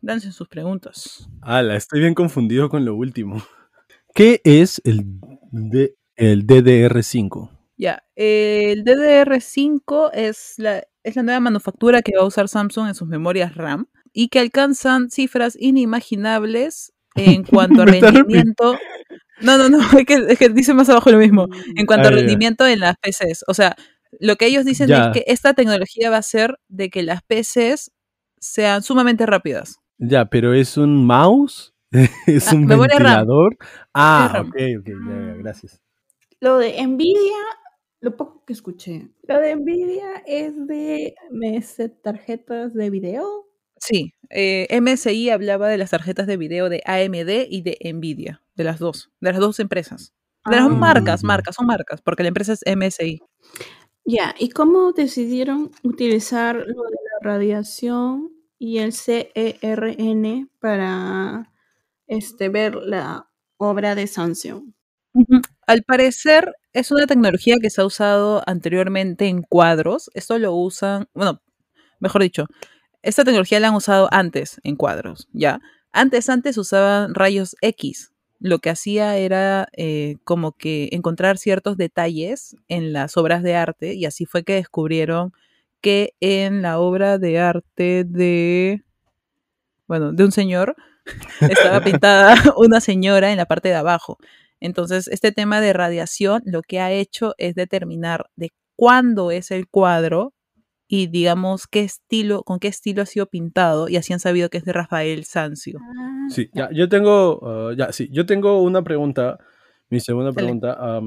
Dancen 0.01 0.33
sus 0.33 0.49
preguntas. 0.49 1.29
Ala, 1.41 1.77
estoy 1.77 2.01
bien 2.01 2.15
confundido 2.15 2.69
con 2.69 2.85
lo 2.85 2.97
último. 2.97 3.41
¿Qué 4.15 4.41
es 4.43 4.83
el, 4.85 5.07
el 6.17 6.47
DDR5? 6.49 7.49
Ya, 7.77 8.03
el 8.17 8.85
DDR5 8.85 10.11
es 10.15 10.55
la, 10.59 10.83
es 11.05 11.17
la 11.17 11.23
nueva 11.23 11.41
manufactura 11.41 12.03
que 12.03 12.13
va 12.17 12.23
a 12.23 12.27
usar 12.27 12.49
Samsung 12.49 12.89
en 12.89 12.95
sus 12.95 13.09
memorias 13.09 13.55
RAM 13.55 13.87
y 14.13 14.29
que 14.29 14.39
alcanzan 14.41 15.11
cifras 15.11 15.57
inimaginables 15.59 16.93
en 17.17 17.45
cuanto 17.79 17.83
a 17.83 17.87
rendimiento. 17.87 18.77
No, 19.41 19.57
no, 19.59 19.69
no, 19.71 19.79
es 19.99 20.07
que, 20.07 20.15
es 20.29 20.39
que 20.39 20.49
dice 20.51 20.75
más 20.75 20.89
abajo 20.89 21.11
lo 21.11 21.19
mismo. 21.19 21.49
En 21.77 21.87
cuanto 21.87 22.09
Ah, 22.09 22.11
a 22.11 22.15
ya. 22.15 22.19
rendimiento 22.19 22.67
en 22.67 22.81
las 22.81 22.97
PCs. 22.99 23.45
O 23.49 23.55
sea, 23.55 23.75
lo 24.21 24.37
que 24.37 24.47
ellos 24.47 24.65
dicen 24.65 24.89
Ya. 24.89 25.07
es 25.07 25.13
que 25.13 25.25
esta 25.33 25.55
tecnología 25.55 26.11
va 26.11 26.17
a 26.17 26.21
hacer 26.21 26.59
de 26.69 26.91
que 26.91 27.03
las 27.03 27.23
PCs 27.23 27.91
sean 28.41 28.83
sumamente 28.83 29.27
rápidas. 29.27 29.77
Ya, 29.99 30.25
pero 30.27 30.55
es 30.55 30.77
un 30.77 31.05
mouse, 31.07 31.75
es 32.27 32.49
Ah, 32.49 32.55
un 32.55 32.67
ventilador. 32.67 33.57
Ah, 33.95 34.43
ok, 34.47 34.55
ok, 34.81 34.87
ya, 34.87 35.27
ya, 35.27 35.35
gracias. 35.39 35.81
Lo 36.41 36.57
de 36.59 36.83
Nvidia, 36.87 37.37
lo 38.01 38.17
poco 38.17 38.45
que 38.47 38.53
escuché. 38.53 39.11
Lo 39.29 39.39
de 39.41 39.57
Nvidia 39.57 40.23
es 40.27 40.55
de 40.67 41.15
MS 41.31 41.91
tarjetas 42.03 42.75
de 42.75 42.91
video. 42.91 43.47
Sí, 43.77 44.15
eh, 44.31 44.67
MSI 44.81 45.31
hablaba 45.31 45.69
de 45.69 45.79
las 45.79 45.91
tarjetas 45.91 46.27
de 46.27 46.37
video 46.37 46.69
de 46.69 46.83
AMD 46.85 47.47
y 47.49 47.63
de 47.63 47.79
Nvidia, 47.93 48.43
de 48.55 48.65
las 48.65 48.79
dos, 48.79 49.11
de 49.21 49.33
las 49.33 49.41
dos 49.41 49.59
empresas. 49.61 50.13
De 50.47 50.57
las 50.57 50.67
Ah. 50.67 50.69
marcas, 50.71 51.25
marcas, 51.25 51.57
son 51.57 51.67
marcas, 51.67 52.01
porque 52.03 52.23
la 52.23 52.29
empresa 52.29 52.53
es 52.55 52.63
MSI. 52.67 53.21
Ya, 54.05 54.35
¿y 54.39 54.51
cómo 54.51 54.93
decidieron 54.93 55.71
utilizar 55.83 56.57
lo 56.57 56.65
de 56.85 56.97
la 57.23 57.31
radiación 57.31 58.31
y 58.59 58.79
el 58.79 58.93
CERN 58.93 60.51
para 60.59 61.53
este, 62.07 62.49
ver 62.49 62.75
la 62.77 63.31
obra 63.59 63.95
de 63.95 64.07
Samsung? 64.07 64.73
Al 65.67 65.83
parecer 65.85 66.53
es 66.73 66.91
una 66.91 67.07
tecnología 67.07 67.57
que 67.61 67.71
se 67.71 67.81
ha 67.81 67.85
usado 67.85 68.43
anteriormente 68.47 69.27
en 69.27 69.43
cuadros. 69.43 70.11
Esto 70.15 70.39
lo 70.39 70.55
usan, 70.55 71.09
bueno, 71.15 71.41
mejor 72.01 72.23
dicho, 72.23 72.47
esta 73.03 73.25
tecnología 73.25 73.61
la 73.61 73.69
han 73.69 73.75
usado 73.75 74.09
antes 74.13 74.61
en 74.65 74.77
cuadros, 74.77 75.29
¿ya? 75.33 75.61
Antes, 75.93 76.29
antes 76.29 76.59
usaban 76.59 77.15
rayos 77.15 77.57
X. 77.63 78.13
Lo 78.39 78.59
que 78.61 78.71
hacía 78.71 79.17
era 79.17 79.69
eh, 79.77 80.17
como 80.25 80.53
que 80.53 80.89
encontrar 80.93 81.39
ciertos 81.39 81.77
detalles 81.77 82.57
en 82.69 82.93
las 82.93 83.17
obras 83.17 83.43
de 83.43 83.55
arte 83.55 83.95
y 83.95 84.07
así 84.07 84.25
fue 84.27 84.45
que 84.45 84.55
descubrieron 84.55 85.33
que 85.81 86.15
en 86.21 86.63
la 86.63 86.79
obra 86.79 87.19
de 87.19 87.39
arte 87.39 88.05
de, 88.07 88.83
bueno, 89.87 90.13
de 90.13 90.25
un 90.25 90.33
señor 90.33 90.77
estaba 91.41 91.81
pintada 91.85 92.35
una 92.57 92.81
señora 92.81 93.31
en 93.33 93.39
la 93.39 93.47
parte 93.47 93.69
de 93.69 93.75
abajo. 93.75 94.19
Entonces, 94.61 95.09
este 95.09 95.33
tema 95.33 95.61
de 95.61 95.73
radiación 95.73 96.43
lo 96.45 96.63
que 96.63 96.81
ha 96.81 96.93
hecho 96.93 97.35
es 97.39 97.55
determinar 97.55 98.27
de 98.37 98.53
cuándo 98.77 99.31
es 99.31 99.51
el 99.51 99.69
cuadro 99.69 100.33
y 100.87 101.07
digamos 101.07 101.67
qué 101.67 101.83
estilo, 101.83 102.43
con 102.43 102.59
qué 102.59 102.69
estilo 102.69 103.03
ha 103.03 103.07
sido 103.07 103.27
pintado 103.27 103.89
y 103.89 103.97
así 103.97 104.13
han 104.13 104.21
sabido 104.21 104.49
que 104.51 104.59
es 104.59 104.65
de 104.65 104.73
Rafael 104.73 105.25
Sanzio. 105.25 105.79
Ah, 105.83 106.11
Sí, 106.31 106.49
ya, 106.55 106.71
yo 106.73 106.89
tengo, 106.89 107.41
ah, 107.43 107.75
ya, 107.77 107.93
sí, 107.93 108.09
yo 108.13 108.25
tengo 108.25 108.63
una 108.63 108.83
pregunta, 108.83 109.39
mi 109.89 109.99
segunda 109.99 110.33
pregunta. 110.33 111.01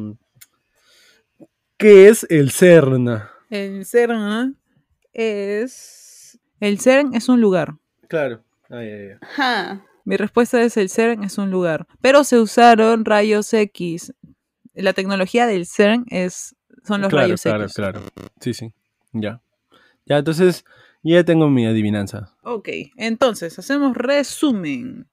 ¿Qué 1.77 2.09
es 2.09 2.25
el 2.29 2.51
CERN? 2.51 3.23
El 3.49 3.85
CERN 3.85 4.57
es... 5.13 6.39
El 6.59 6.79
CERN 6.79 7.13
es 7.13 7.29
un 7.29 7.41
lugar. 7.41 7.75
Claro. 8.07 8.43
Ah, 8.69 8.83
ya, 8.83 8.97
ya. 8.97 9.19
Ajá. 9.21 9.85
Mi 10.05 10.17
respuesta 10.17 10.61
es 10.61 10.77
el 10.77 10.89
CERN 10.89 11.23
es 11.23 11.37
un 11.37 11.49
lugar. 11.49 11.87
Pero 12.01 12.23
se 12.23 12.39
usaron 12.39 13.05
rayos 13.05 13.53
X. 13.53 14.13
La 14.73 14.93
tecnología 14.93 15.47
del 15.47 15.65
CERN 15.65 16.05
es, 16.09 16.55
son 16.83 17.01
los 17.01 17.09
claro, 17.09 17.27
rayos 17.27 17.41
claro, 17.41 17.63
X. 17.63 17.73
claro. 17.75 18.01
Sí, 18.39 18.53
sí. 18.53 18.73
Ya. 19.13 19.41
Ya, 20.05 20.17
entonces, 20.17 20.65
ya 21.03 21.23
tengo 21.23 21.49
mi 21.49 21.65
adivinanza. 21.65 22.35
Ok, 22.43 22.69
entonces 22.97 23.57
hacemos 23.59 23.95
resumen. 23.95 25.07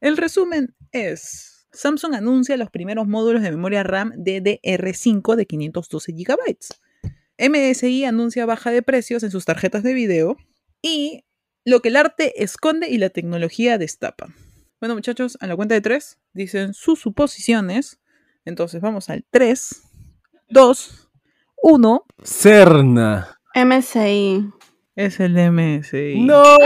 El 0.00 0.16
resumen 0.16 0.74
es, 0.92 1.66
Samsung 1.72 2.14
anuncia 2.14 2.56
los 2.56 2.70
primeros 2.70 3.06
módulos 3.06 3.42
de 3.42 3.50
memoria 3.50 3.82
RAM 3.82 4.12
DDR5 4.12 5.36
de 5.36 5.46
512 5.46 6.12
GB. 6.12 6.58
MSI 7.38 8.04
anuncia 8.04 8.46
baja 8.46 8.70
de 8.70 8.82
precios 8.82 9.22
en 9.22 9.30
sus 9.30 9.44
tarjetas 9.44 9.82
de 9.82 9.94
video 9.94 10.36
y 10.82 11.24
lo 11.68 11.82
que 11.82 11.90
el 11.90 11.96
arte 11.96 12.42
esconde 12.42 12.88
y 12.88 12.96
la 12.96 13.10
tecnología 13.10 13.76
destapa. 13.76 14.28
Bueno 14.80 14.94
muchachos, 14.94 15.36
a 15.40 15.46
la 15.46 15.54
cuenta 15.54 15.74
de 15.74 15.82
tres 15.82 16.18
dicen 16.32 16.72
sus 16.72 17.00
suposiciones. 17.00 18.00
Entonces 18.46 18.80
vamos 18.80 19.10
al 19.10 19.26
3, 19.30 19.82
2, 20.48 21.10
1. 21.62 22.06
CERN. 22.24 23.24
MSI. 23.54 24.50
Es 24.96 25.20
el 25.20 25.34
MSI. 25.34 26.20
¡No! 26.22 26.56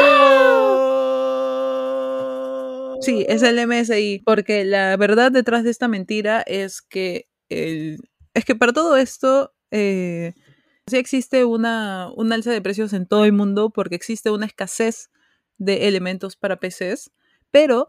Sí, 3.01 3.27
es 3.29 3.43
el 3.43 3.67
MSI, 3.67 4.23
porque 4.25 4.65
la 4.65 4.97
verdad 4.97 5.33
detrás 5.33 5.65
de 5.65 5.71
esta 5.71 5.88
mentira 5.88 6.43
es 6.47 6.81
que 6.81 7.27
el, 7.49 7.99
es 8.35 8.45
que 8.45 8.55
para 8.55 8.73
todo 8.73 8.97
esto 8.97 9.53
eh, 9.73 10.35
sí 10.87 10.97
existe 10.97 11.45
una, 11.45 12.11
un 12.16 12.33
alza 12.33 12.51
de 12.51 12.61
precios 12.61 12.92
en 12.92 13.07
todo 13.07 13.25
el 13.25 13.33
mundo 13.33 13.71
porque 13.71 13.95
existe 13.95 14.31
una 14.31 14.47
escasez 14.47 15.11
de 15.59 15.88
elementos 15.88 16.37
para 16.37 16.59
PCs, 16.59 17.11
pero 17.51 17.88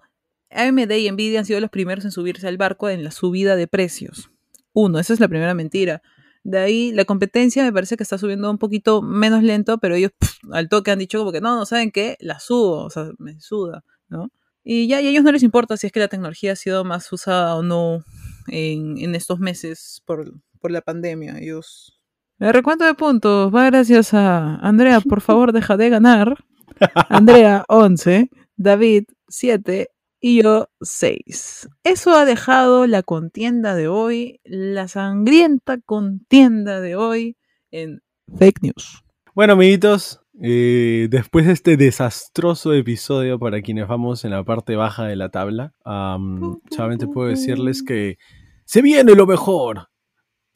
AMD 0.51 0.91
y 0.91 1.12
Nvidia 1.12 1.39
han 1.39 1.45
sido 1.45 1.60
los 1.60 1.69
primeros 1.69 2.06
en 2.06 2.12
subirse 2.12 2.47
al 2.47 2.58
barco 2.58 2.89
en 2.89 3.03
la 3.03 3.12
subida 3.12 3.56
de 3.56 3.67
precios. 3.67 4.29
Uno, 4.73 4.99
esa 4.99 5.13
es 5.13 5.19
la 5.19 5.27
primera 5.27 5.53
mentira. 5.53 6.01
De 6.43 6.60
ahí 6.60 6.91
la 6.91 7.06
competencia 7.06 7.63
me 7.63 7.71
parece 7.71 7.95
que 7.97 8.03
está 8.03 8.17
subiendo 8.17 8.49
un 8.51 8.58
poquito 8.58 9.01
menos 9.01 9.43
lento, 9.43 9.77
pero 9.77 9.95
ellos 9.95 10.12
pf, 10.17 10.39
al 10.51 10.69
toque 10.69 10.91
han 10.91 10.99
dicho 10.99 11.17
como 11.19 11.32
que 11.32 11.41
no, 11.41 11.56
no 11.56 11.65
saben 11.65 11.91
qué, 11.91 12.17
la 12.19 12.39
subo, 12.39 12.84
o 12.84 12.89
sea, 12.89 13.12
me 13.17 13.39
suda, 13.39 13.84
¿no? 14.10 14.29
Y 14.63 14.88
ya 14.88 15.01
y 15.01 15.08
a 15.08 15.10
ellos 15.10 15.23
no 15.23 15.32
les 15.32 15.43
importa 15.43 15.77
si 15.77 15.88
es 15.88 15.93
que 15.93 15.99
la 15.99 16.08
tecnología 16.08 16.53
ha 16.53 16.56
sido 16.56 16.84
más 16.86 17.12
usada 17.12 17.56
o 17.56 17.63
no 17.63 18.03
en, 18.47 18.97
en 18.97 19.15
estos 19.15 19.39
meses 19.39 20.01
por, 20.06 20.34
por 20.60 20.71
la 20.71 20.82
pandemia. 20.82 21.38
Ellos. 21.39 21.99
El 22.43 22.53
recuento 22.53 22.84
de 22.84 22.93
puntos 22.93 23.56
va 23.56 23.67
gracias 23.67 24.13
a 24.13 24.56
Andrea, 24.56 24.99
por 24.99 25.21
favor, 25.21 25.53
deja 25.53 25.77
de 25.77 25.89
ganar. 25.89 26.43
Andrea, 27.08 27.63
11. 27.69 28.29
David, 28.58 29.06
7. 29.29 29.88
Y 30.19 30.43
yo, 30.43 30.67
6. 30.82 31.69
Eso 31.86 32.12
ha 32.13 32.25
dejado 32.25 32.86
la 32.86 33.01
contienda 33.01 33.75
de 33.75 33.88
hoy, 33.88 34.41
la 34.43 34.89
sangrienta 34.89 35.77
contienda 35.79 36.82
de 36.82 36.97
hoy 36.97 37.38
en 37.71 38.01
fake 38.38 38.62
news. 38.62 39.06
Bueno, 39.34 39.53
amiguitos, 39.53 40.19
eh, 40.41 41.08
después 41.10 41.45
de 41.45 41.53
este 41.53 41.77
desastroso 41.77 42.73
episodio 42.73 43.39
para 43.39 43.62
quienes 43.62 43.88
vamos 43.88 44.25
en 44.25 44.32
la 44.32 44.43
parte 44.43 44.75
baja 44.75 45.06
de 45.06 45.15
la 45.15 45.29
tabla, 45.29 45.75
am, 45.86 46.60
solamente 46.69 47.08
puedo 47.08 47.29
decirles 47.29 47.84
que 47.84 48.17
se 48.65 48.82
viene 48.82 49.15
lo 49.15 49.25
mejor. 49.25 49.92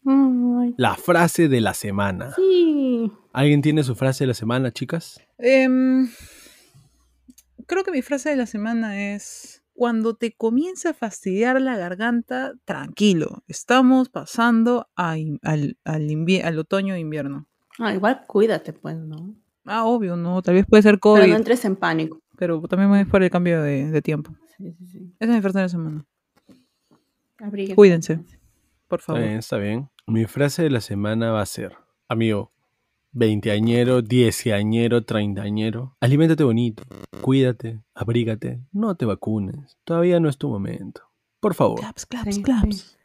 Ay, 0.09 0.73
La 0.77 0.95
frase 0.95 1.47
de 1.49 1.59
la 1.61 1.73
semana. 1.73 2.33
sí. 2.35 3.11
¿Alguien 3.33 3.61
tiene 3.61 3.83
su 3.83 3.93
frase 3.95 4.23
de 4.23 4.29
la 4.29 4.33
semana, 4.33 4.71
chicas? 4.71 5.19
Em, 5.37 6.07
creo 7.67 7.83
que 7.83 7.91
mi 7.91 8.01
frase 8.01 8.29
de 8.29 8.35
la 8.35 8.45
semana 8.47 9.13
es, 9.13 9.63
cuando 9.73 10.15
te 10.15 10.33
comienza 10.35 10.91
a 10.91 10.93
fastidiar 10.93 11.61
la 11.61 11.77
garganta, 11.77 12.53
tranquilo, 12.65 13.43
estamos 13.47 14.09
pasando 14.09 14.87
a 14.95 15.11
al, 15.11 15.77
al, 15.83 16.09
invie- 16.09 16.43
al 16.43 16.57
otoño 16.57 16.95
e 16.95 16.99
invierno. 16.99 17.47
Ah, 17.77 17.93
igual 17.93 18.23
cuídate, 18.27 18.73
pues, 18.73 18.97
¿no? 18.97 19.35
Ah, 19.65 19.83
obvio, 19.85 20.15
no, 20.15 20.41
tal 20.41 20.55
vez 20.55 20.65
puede 20.65 20.81
ser 20.81 20.97
COVID, 20.99 21.15
Pero 21.19 21.27
no 21.27 21.33
pero, 21.33 21.37
entres 21.37 21.65
en 21.65 21.75
pánico. 21.75 22.19
también 22.69 22.95
es 22.95 23.07
por 23.07 23.21
el 23.21 23.29
cambio 23.29 23.61
de, 23.61 23.91
de 23.91 24.01
tiempo. 24.01 24.31
Sí, 24.57 24.71
sí, 24.71 24.87
sí. 24.87 25.15
Esa 25.19 25.31
es 25.31 25.35
mi 25.35 25.41
frase 25.41 25.59
de 25.59 25.63
la 25.65 25.69
semana. 25.69 26.05
Abríguense. 27.39 27.75
Cuídense, 27.75 28.15
por 28.87 28.99
Está 28.99 29.13
favor. 29.13 29.21
bien, 29.21 29.37
está 29.37 29.57
bien. 29.57 29.89
Mi 30.09 30.25
frase 30.25 30.63
de 30.63 30.69
la 30.69 30.79
semana 30.79 31.31
va 31.31 31.41
a 31.41 31.45
ser, 31.45 31.75
amigo, 32.07 32.53
veinteañero, 33.11 34.01
dieciañero, 34.01 35.03
treintañero, 35.03 35.97
aliméntate 35.99 36.45
bonito, 36.45 36.83
cuídate, 37.21 37.81
abrígate, 37.93 38.61
no 38.71 38.95
te 38.95 39.05
vacunes, 39.05 39.77
todavía 39.83 40.21
no 40.21 40.29
es 40.29 40.37
tu 40.37 40.47
momento. 40.47 41.01
Por 41.41 41.55
favor. 41.55 41.79
Claps, 41.81 42.05
claps, 42.05 42.35
Sí, 42.35 42.41
claps. 42.41 42.77
sí. 42.77 42.97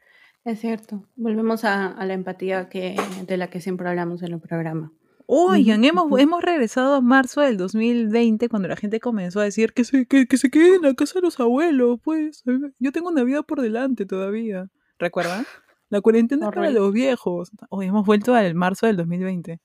Es 0.44 0.60
cierto. 0.60 1.04
Volvemos 1.16 1.64
a, 1.64 1.86
a 1.88 2.06
la 2.06 2.14
empatía 2.14 2.68
que, 2.68 2.96
de 3.26 3.36
la 3.36 3.48
que 3.50 3.60
siempre 3.60 3.88
hablamos 3.88 4.22
en 4.22 4.32
el 4.34 4.40
programa. 4.40 4.92
Oigan, 5.26 5.84
hemos, 5.84 6.18
hemos 6.20 6.42
regresado 6.42 6.94
a 6.94 7.00
marzo 7.00 7.40
del 7.40 7.56
2020 7.56 8.48
cuando 8.48 8.68
la 8.68 8.76
gente 8.76 8.98
comenzó 9.00 9.40
a 9.40 9.44
decir 9.44 9.72
que 9.72 9.84
se, 9.84 10.06
que, 10.06 10.26
que 10.26 10.36
se 10.36 10.50
queden 10.50 10.74
en 10.76 10.82
la 10.82 10.94
casa 10.94 11.14
de 11.20 11.22
los 11.22 11.38
abuelos, 11.40 12.00
pues. 12.02 12.42
Yo 12.78 12.90
tengo 12.92 13.08
una 13.10 13.22
vida 13.24 13.42
por 13.42 13.60
delante 13.60 14.04
todavía. 14.06 14.68
¿Recuerdan? 14.98 15.46
La 15.92 16.00
cuarentena 16.00 16.46
es 16.48 16.54
para 16.54 16.70
los 16.70 16.90
viejos. 16.90 17.50
Hoy 17.68 17.86
hemos 17.88 18.06
vuelto 18.06 18.34
al 18.34 18.54
marzo 18.54 18.86
del 18.86 18.96
2020. 18.96 19.60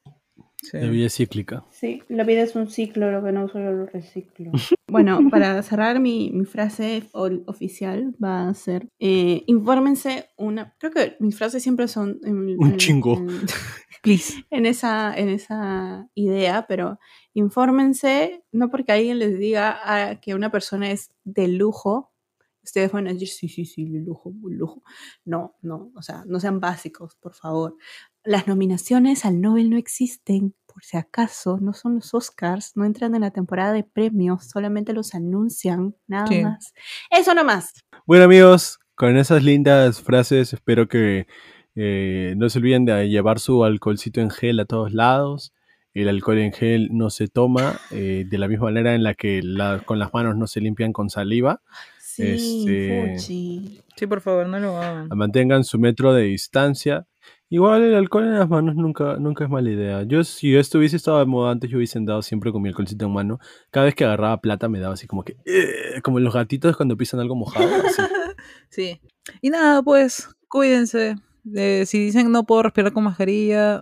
Sí. 0.62 0.78
La 0.78 0.90
vida 0.90 1.06
es 1.06 1.16
cíclica. 1.16 1.64
Sí, 1.72 2.04
la 2.10 2.26
vida 2.26 2.42
es 2.42 2.54
un 2.58 2.68
ciclo, 2.70 3.10
lo 3.12 3.24
que 3.24 3.32
no 3.32 3.46
uso 3.46 3.60
yo 3.60 3.72
lo 3.72 3.86
reciclo. 3.86 4.52
Bueno, 4.90 5.20
para 5.30 5.62
cerrar 5.64 6.00
mi, 6.00 6.32
mi 6.34 6.46
frase 6.46 7.04
oficial 7.12 8.16
va 8.24 8.48
a 8.48 8.54
ser, 8.54 8.88
eh, 9.00 9.44
infórmense 9.48 10.30
una, 10.38 10.76
creo 10.80 10.94
que 10.94 11.18
mis 11.20 11.38
frases 11.38 11.62
siempre 11.62 11.90
son 11.90 12.20
en, 12.24 12.58
Un 12.58 12.72
en- 12.72 12.78
chingo. 12.78 13.18
en- 13.18 13.28
Please. 14.02 14.46
en 14.50 14.66
esa, 14.66 15.14
en 15.14 15.28
esa 15.28 16.08
idea, 16.16 16.66
pero 16.70 17.00
infórmense, 17.34 18.44
no 18.54 18.70
porque 18.70 18.94
alguien 18.94 19.20
les 19.20 19.38
diga 19.38 19.78
ah, 19.84 20.20
que 20.22 20.36
una 20.36 20.52
persona 20.52 20.90
es 20.92 21.12
de 21.26 21.50
lujo, 21.50 22.14
ustedes 22.68 22.92
van 22.92 23.08
a 23.08 23.14
decir, 23.14 23.28
sí, 23.30 23.48
sí, 23.50 23.66
sí, 23.66 23.86
lujo, 23.88 24.34
lujo. 24.44 24.84
No, 25.26 25.56
no, 25.62 25.92
o 25.96 26.02
sea, 26.02 26.24
no 26.28 26.40
sean 26.40 26.60
básicos, 26.60 27.16
por 27.16 27.34
favor. 27.34 27.76
Las 28.24 28.46
nominaciones 28.48 29.24
al 29.26 29.40
Nobel 29.42 29.70
no 29.70 29.78
existen, 29.78 30.54
por 30.66 30.84
si 30.84 30.98
acaso, 30.98 31.58
no 31.62 31.74
son 31.74 31.96
los 31.96 32.14
Oscars, 32.14 32.74
no 32.76 32.84
entran 32.86 33.16
en 33.16 33.22
la 33.22 33.32
temporada 33.32 33.72
de 33.74 33.84
premios, 33.84 34.46
solamente 34.50 34.92
los 34.94 35.16
anuncian, 35.16 35.96
nada 36.08 36.28
Sí. 36.28 36.42
más. 36.44 36.74
Eso 37.10 37.34
nomás. 37.34 37.74
Bueno 38.06 38.26
amigos, 38.26 38.80
con 38.96 39.18
esas 39.18 39.44
lindas 39.44 40.02
frases 40.02 40.54
espero 40.54 40.88
que 40.88 41.26
eh, 41.76 42.34
no 42.38 42.50
se 42.50 42.58
olviden 42.60 42.86
de 42.86 43.08
llevar 43.08 43.40
su 43.40 43.64
alcoholcito 43.64 44.20
en 44.20 44.30
gel 44.30 44.60
a 44.60 44.66
todos 44.66 44.94
lados. 44.94 45.54
El 45.94 46.10
alcohol 46.10 46.38
en 46.40 46.52
gel 46.52 46.90
no 46.92 47.10
se 47.10 47.28
toma 47.28 47.80
eh, 47.92 48.26
de 48.28 48.38
la 48.38 48.48
misma 48.48 48.66
manera 48.66 48.94
en 48.94 49.04
la 49.04 49.14
que 49.16 49.42
la- 49.42 49.82
con 49.86 49.98
las 50.00 50.14
manos 50.14 50.36
no 50.36 50.46
se 50.48 50.60
limpian 50.62 50.92
con 50.94 51.10
saliva. 51.10 51.62
Sí, 52.18 52.66
Este- 52.66 53.14
fuchi. 53.18 53.82
Sí, 53.96 54.08
por 54.08 54.22
favor, 54.22 54.48
no 54.48 54.60
lo 54.60 54.78
hagan. 54.78 55.08
Mantengan 55.16 55.64
su 55.64 55.80
metro 55.80 56.14
de 56.14 56.24
distancia. 56.24 57.06
Igual 57.50 57.82
el 57.84 57.96
alcohol 57.96 58.26
en 58.26 58.38
las 58.40 58.50
manos 58.50 58.76
nunca, 58.76 59.16
nunca 59.18 59.46
es 59.46 59.50
mala 59.50 59.70
idea. 59.72 60.04
Yo 60.04 60.24
si 60.24 60.52
yo 60.52 60.60
estuviese 60.60 60.98
estado 60.98 61.20
de 61.20 61.26
moda 61.26 61.52
antes, 61.52 61.70
yo 61.70 61.78
hubiese 61.78 61.98
andado 61.98 62.22
siempre 62.22 62.52
con 62.52 62.62
mi 62.62 62.70
alcoholcito 62.70 63.06
en 63.06 63.14
mano. 63.14 63.40
Cada 63.72 63.86
vez 63.86 63.96
que 63.96 64.04
agarraba 64.06 64.42
plata 64.42 64.68
me 64.70 64.80
daba 64.80 64.94
así 64.96 65.08
como 65.08 65.24
que... 65.24 65.38
"Eh", 65.46 66.02
como 66.04 66.20
los 66.20 66.34
gatitos 66.34 66.76
cuando 66.76 66.98
pisan 66.98 67.20
algo 67.20 67.36
mojado. 67.36 67.68
así. 67.86 68.02
Sí. 68.70 69.00
Y 69.42 69.50
nada, 69.50 69.82
pues, 69.82 70.30
cuídense. 70.50 71.16
Eh, 71.56 71.84
si 71.86 71.98
dicen 72.00 72.32
no 72.32 72.44
puedo 72.46 72.64
respirar 72.64 72.92
con 72.92 73.06
mascarilla, 73.06 73.82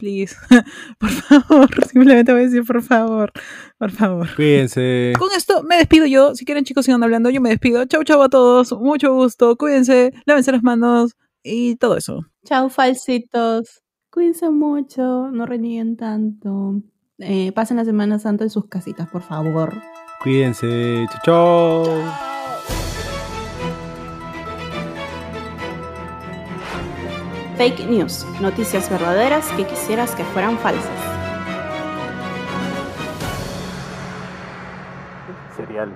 please. 0.00 0.34
por 0.98 1.10
favor, 1.10 1.68
simplemente 1.88 2.32
voy 2.32 2.42
a 2.42 2.44
decir 2.44 2.64
por 2.64 2.82
favor. 2.82 3.30
Por 3.78 3.90
favor. 3.92 4.28
Cuídense. 4.34 5.12
Con 5.18 5.28
esto 5.36 5.62
me 5.62 5.76
despido 5.76 6.06
yo. 6.06 6.34
Si 6.34 6.44
quieren, 6.44 6.64
chicos, 6.64 6.86
sigan 6.86 7.02
hablando. 7.02 7.30
Yo 7.30 7.40
me 7.40 7.50
despido. 7.50 7.84
Chau, 7.84 8.02
chau 8.02 8.22
a 8.22 8.28
todos. 8.28 8.72
Mucho 8.72 9.14
gusto. 9.14 9.56
Cuídense. 9.56 10.12
Lávense 10.24 10.50
las 10.50 10.62
manos. 10.62 11.16
Y 11.42 11.76
todo 11.76 11.96
eso. 11.96 12.26
Chao, 12.44 12.68
falsitos. 12.68 13.82
Cuídense 14.10 14.50
mucho, 14.50 15.30
no 15.30 15.46
renieguen 15.46 15.96
tanto. 15.96 16.82
Eh, 17.18 17.52
pasen 17.52 17.76
la 17.76 17.84
Semana 17.84 18.18
Santa 18.18 18.44
en 18.44 18.50
sus 18.50 18.66
casitas, 18.66 19.08
por 19.08 19.22
favor. 19.22 19.72
Cuídense. 20.22 21.06
Chau, 21.24 21.84
chau. 21.84 22.29
Fake 27.60 27.84
news, 27.90 28.24
noticias 28.40 28.88
verdaderas 28.88 29.46
que 29.52 29.66
quisieras 29.66 30.14
que 30.14 30.24
fueran 30.24 30.56
falsas. 30.56 30.98
Cereal. 35.54 35.94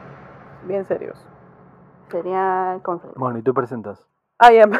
Bien 0.65 0.85
serios. 0.85 1.17
Sería 2.11 2.81
con 2.83 3.01
Bueno, 3.17 3.39
¿y 3.39 3.43
tú 3.43 3.55
presentas? 3.55 4.07
Ah, 4.39 4.53
ya. 4.53 4.67
no, 4.67 4.79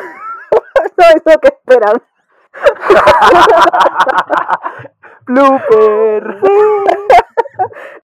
eso 0.99 1.41
que 1.41 1.49
esperan. 1.49 2.03
Blooper. 5.25 6.39